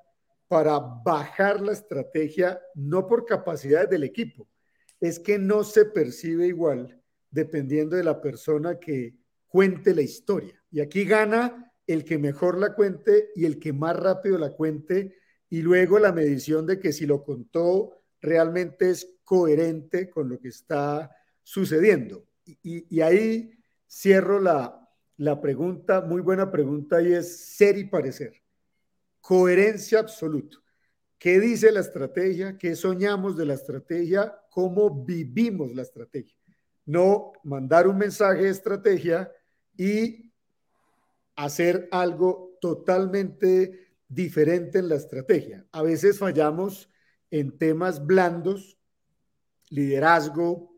para 0.47 0.79
bajar 0.79 1.59
la 1.59 1.73
estrategia, 1.73 2.61
no 2.75 3.07
por 3.07 3.25
capacidades 3.25 3.89
del 3.89 4.03
equipo, 4.03 4.47
es 5.01 5.19
que 5.19 5.37
no 5.37 5.63
se 5.63 5.85
percibe 5.85 6.47
igual 6.47 7.01
dependiendo 7.29 7.95
de 7.95 8.03
la 8.03 8.21
persona 8.21 8.79
que 8.79 9.15
cuente 9.47 9.93
la 9.93 10.03
historia. 10.03 10.63
Y 10.71 10.79
aquí 10.79 11.05
gana 11.05 11.73
el 11.87 12.05
que 12.05 12.17
mejor 12.17 12.57
la 12.57 12.75
cuente 12.75 13.29
y 13.35 13.45
el 13.45 13.59
que 13.59 13.73
más 13.73 13.97
rápido 13.97 14.37
la 14.37 14.51
cuente 14.51 15.15
y 15.49 15.61
luego 15.61 15.97
la 15.97 16.11
medición 16.11 16.65
de 16.65 16.79
que 16.79 16.93
si 16.93 17.05
lo 17.05 17.23
contó 17.23 18.03
realmente 18.21 18.91
es 18.91 19.17
coherente 19.23 20.09
con 20.09 20.29
lo 20.29 20.39
que 20.39 20.49
está 20.49 21.11
sucediendo. 21.41 22.27
Y, 22.45 23.01
ahí 23.01 23.51
cierro 23.89 24.39
la, 24.39 24.86
la 25.17 25.41
pregunta, 25.41 26.01
muy 26.01 26.21
buena 26.21 26.51
pregunta, 26.51 27.01
y 27.01 27.13
es 27.13 27.55
ser 27.55 27.77
y 27.77 27.85
parecer. 27.85 28.41
Coherencia 29.19 29.99
absoluta. 29.99 30.57
¿Qué 31.17 31.39
dice 31.39 31.71
la 31.71 31.79
estrategia? 31.79 32.57
¿Qué 32.57 32.75
soñamos 32.75 33.35
de 33.35 33.45
la 33.45 33.55
estrategia? 33.55 34.39
¿Cómo 34.51 35.03
vivimos 35.03 35.73
la 35.73 35.81
estrategia? 35.81 36.37
No 36.85 37.33
mandar 37.43 37.87
un 37.87 37.97
mensaje 37.97 38.43
de 38.43 38.49
estrategia 38.49 39.31
y 39.75 40.31
hacer 41.35 41.87
algo 41.91 42.57
totalmente 42.61 43.87
diferente 44.07 44.79
en 44.79 44.89
la 44.89 44.95
estrategia. 44.95 45.65
A 45.71 45.81
veces 45.81 46.19
fallamos 46.19 46.89
en 47.31 47.57
temas 47.57 48.05
blandos 48.05 48.77
liderazgo, 49.69 50.77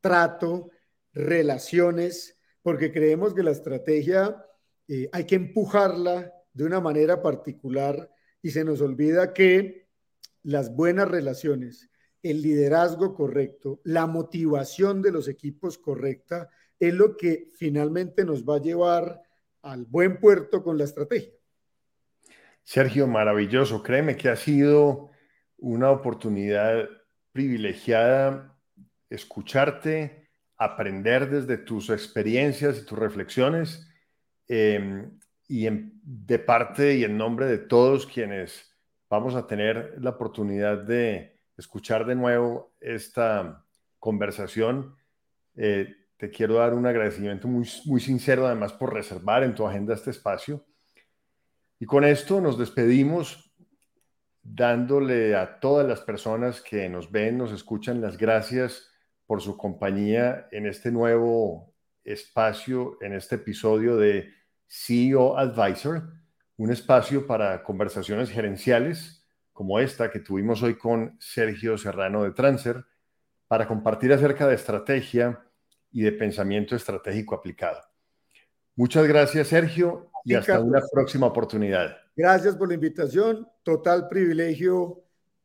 trato, 0.00 0.70
relaciones, 1.12 2.39
porque 2.62 2.92
creemos 2.92 3.34
que 3.34 3.42
la 3.42 3.50
estrategia 3.50 4.44
eh, 4.88 5.08
hay 5.12 5.24
que 5.24 5.36
empujarla 5.36 6.32
de 6.52 6.64
una 6.64 6.80
manera 6.80 7.22
particular 7.22 8.10
y 8.42 8.50
se 8.50 8.64
nos 8.64 8.80
olvida 8.80 9.32
que 9.32 9.88
las 10.42 10.74
buenas 10.74 11.08
relaciones, 11.08 11.90
el 12.22 12.42
liderazgo 12.42 13.14
correcto, 13.14 13.80
la 13.84 14.06
motivación 14.06 15.02
de 15.02 15.12
los 15.12 15.28
equipos 15.28 15.78
correcta, 15.78 16.48
es 16.78 16.94
lo 16.94 17.16
que 17.16 17.48
finalmente 17.56 18.24
nos 18.24 18.44
va 18.44 18.56
a 18.56 18.62
llevar 18.62 19.22
al 19.62 19.84
buen 19.84 20.18
puerto 20.18 20.62
con 20.62 20.78
la 20.78 20.84
estrategia. 20.84 21.34
Sergio, 22.62 23.06
maravilloso. 23.06 23.82
Créeme 23.82 24.16
que 24.16 24.28
ha 24.28 24.36
sido 24.36 25.10
una 25.58 25.90
oportunidad 25.90 26.88
privilegiada 27.32 28.56
escucharte, 29.08 30.19
aprender 30.60 31.30
desde 31.30 31.56
tus 31.56 31.88
experiencias 31.88 32.78
y 32.78 32.84
tus 32.84 32.98
reflexiones. 32.98 33.88
Em, 34.46 35.18
y 35.48 35.66
de 36.02 36.38
parte 36.38 36.96
y 36.96 37.04
en 37.04 37.16
nombre 37.16 37.46
de 37.46 37.56
todos 37.56 38.06
quienes 38.06 38.70
vamos 39.08 39.34
a 39.34 39.46
tener 39.46 39.96
la 39.98 40.10
oportunidad 40.10 40.78
de 40.78 41.40
escuchar 41.56 42.04
de 42.04 42.14
nuevo 42.14 42.74
esta 42.78 43.64
conversación, 43.98 44.94
eh, 45.56 45.96
te 46.18 46.28
quiero 46.28 46.56
dar 46.56 46.74
un 46.74 46.86
agradecimiento 46.86 47.48
muy, 47.48 47.66
muy 47.86 48.00
sincero 48.00 48.46
además 48.46 48.74
por 48.74 48.92
reservar 48.92 49.42
en 49.42 49.54
tu 49.54 49.66
agenda 49.66 49.94
este 49.94 50.10
espacio. 50.10 50.66
Y 51.78 51.86
con 51.86 52.04
esto 52.04 52.42
nos 52.42 52.58
despedimos 52.58 53.50
dándole 54.42 55.34
a 55.34 55.58
todas 55.58 55.88
las 55.88 56.02
personas 56.02 56.60
que 56.60 56.86
nos 56.90 57.10
ven, 57.10 57.38
nos 57.38 57.50
escuchan 57.50 58.02
las 58.02 58.18
gracias 58.18 58.89
por 59.30 59.40
su 59.40 59.56
compañía 59.56 60.48
en 60.50 60.66
este 60.66 60.90
nuevo 60.90 61.72
espacio, 62.02 62.98
en 63.00 63.12
este 63.12 63.36
episodio 63.36 63.96
de 63.96 64.28
CEO 64.66 65.38
Advisor, 65.38 66.02
un 66.56 66.72
espacio 66.72 67.28
para 67.28 67.62
conversaciones 67.62 68.28
gerenciales 68.28 69.24
como 69.52 69.78
esta 69.78 70.10
que 70.10 70.18
tuvimos 70.18 70.64
hoy 70.64 70.76
con 70.76 71.16
Sergio 71.20 71.78
Serrano 71.78 72.24
de 72.24 72.32
Transer, 72.32 72.84
para 73.46 73.68
compartir 73.68 74.12
acerca 74.12 74.48
de 74.48 74.56
estrategia 74.56 75.40
y 75.92 76.02
de 76.02 76.10
pensamiento 76.10 76.74
estratégico 76.74 77.36
aplicado. 77.36 77.78
Muchas 78.74 79.06
gracias, 79.06 79.46
Sergio, 79.46 80.10
y 80.24 80.34
hasta 80.34 80.58
una 80.58 80.82
próxima 80.90 81.28
oportunidad. 81.28 81.96
Gracias 82.16 82.56
por 82.56 82.66
la 82.66 82.74
invitación. 82.74 83.46
Total 83.62 84.08
privilegio 84.08 85.04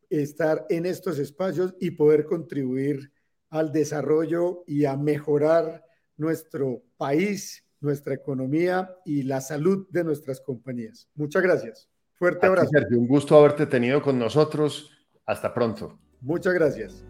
estar 0.10 0.65
en 0.71 0.88
estos 0.88 1.19
espacios 1.19 1.76
y 1.80 1.91
poder 1.91 2.26
contribuir 2.26 3.13
al 3.56 3.72
desarrollo 3.72 4.63
y 4.68 4.86
a 4.86 4.98
mejorar 4.98 5.86
nuestro 6.18 6.84
país 6.98 7.65
nuestra 7.80 8.15
economía 8.15 8.98
y 9.06 9.24
la 9.24 9.39
salud 9.39 9.88
de 9.91 10.04
nuestras 10.04 10.41
compañías. 10.41 11.08
Muchas 11.15 11.41
gracias. 11.44 11.89
Fuerte 12.15 12.48
abrazo. 12.48 12.70
Sergio, 12.72 13.00
un 13.00 13.08
gusto 13.08 13.38
haberte 13.38 13.65
tenido 13.65 14.02
con 14.02 14.18
nosotros. 14.18 14.91
Hasta 15.26 15.54
pronto. 15.54 15.98
Muchas 16.22 16.54
gracias. 16.54 17.04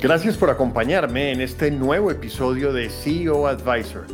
Gracias 0.00 0.36
por 0.36 0.50
acompañarme 0.50 1.32
en 1.32 1.40
este 1.40 1.70
nuevo 1.70 2.10
episodio 2.10 2.72
de 2.72 2.90
CEO 2.90 3.46
Advisor. 3.46 4.04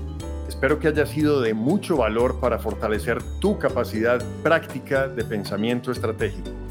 Espero 0.48 0.78
que 0.78 0.88
haya 0.88 1.06
sido 1.06 1.40
de 1.40 1.54
mucho 1.54 1.96
valor 1.96 2.38
para 2.40 2.58
fortalecer 2.58 3.18
tu 3.40 3.58
capacidad 3.58 4.22
práctica 4.42 5.08
de 5.08 5.24
pensamiento 5.24 5.90
estratégico. 5.90 6.61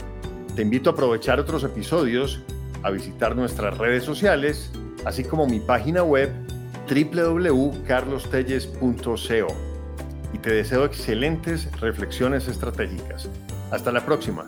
Te 0.56 0.64
invito 0.64 0.90
a 0.90 0.94
aprovechar 0.94 1.40
otros 1.40 1.64
episodios 1.64 2.42
a 2.84 2.92
visitar 2.92 3.36
nuestras 3.36 3.78
redes 3.78 4.04
sociales, 4.04 4.72
así 5.06 5.24
como 5.24 5.46
mi 5.48 5.60
página 5.60 6.04
web 6.04 6.32
www.carlostelles.co. 6.90 9.48
Y 10.34 10.38
te 10.40 10.54
deseo 10.54 10.86
excelentes 10.86 11.70
reflexiones 11.80 12.48
estratégicas. 12.48 13.30
Hasta 13.72 13.92
la 13.92 14.04
próxima. 14.06 14.46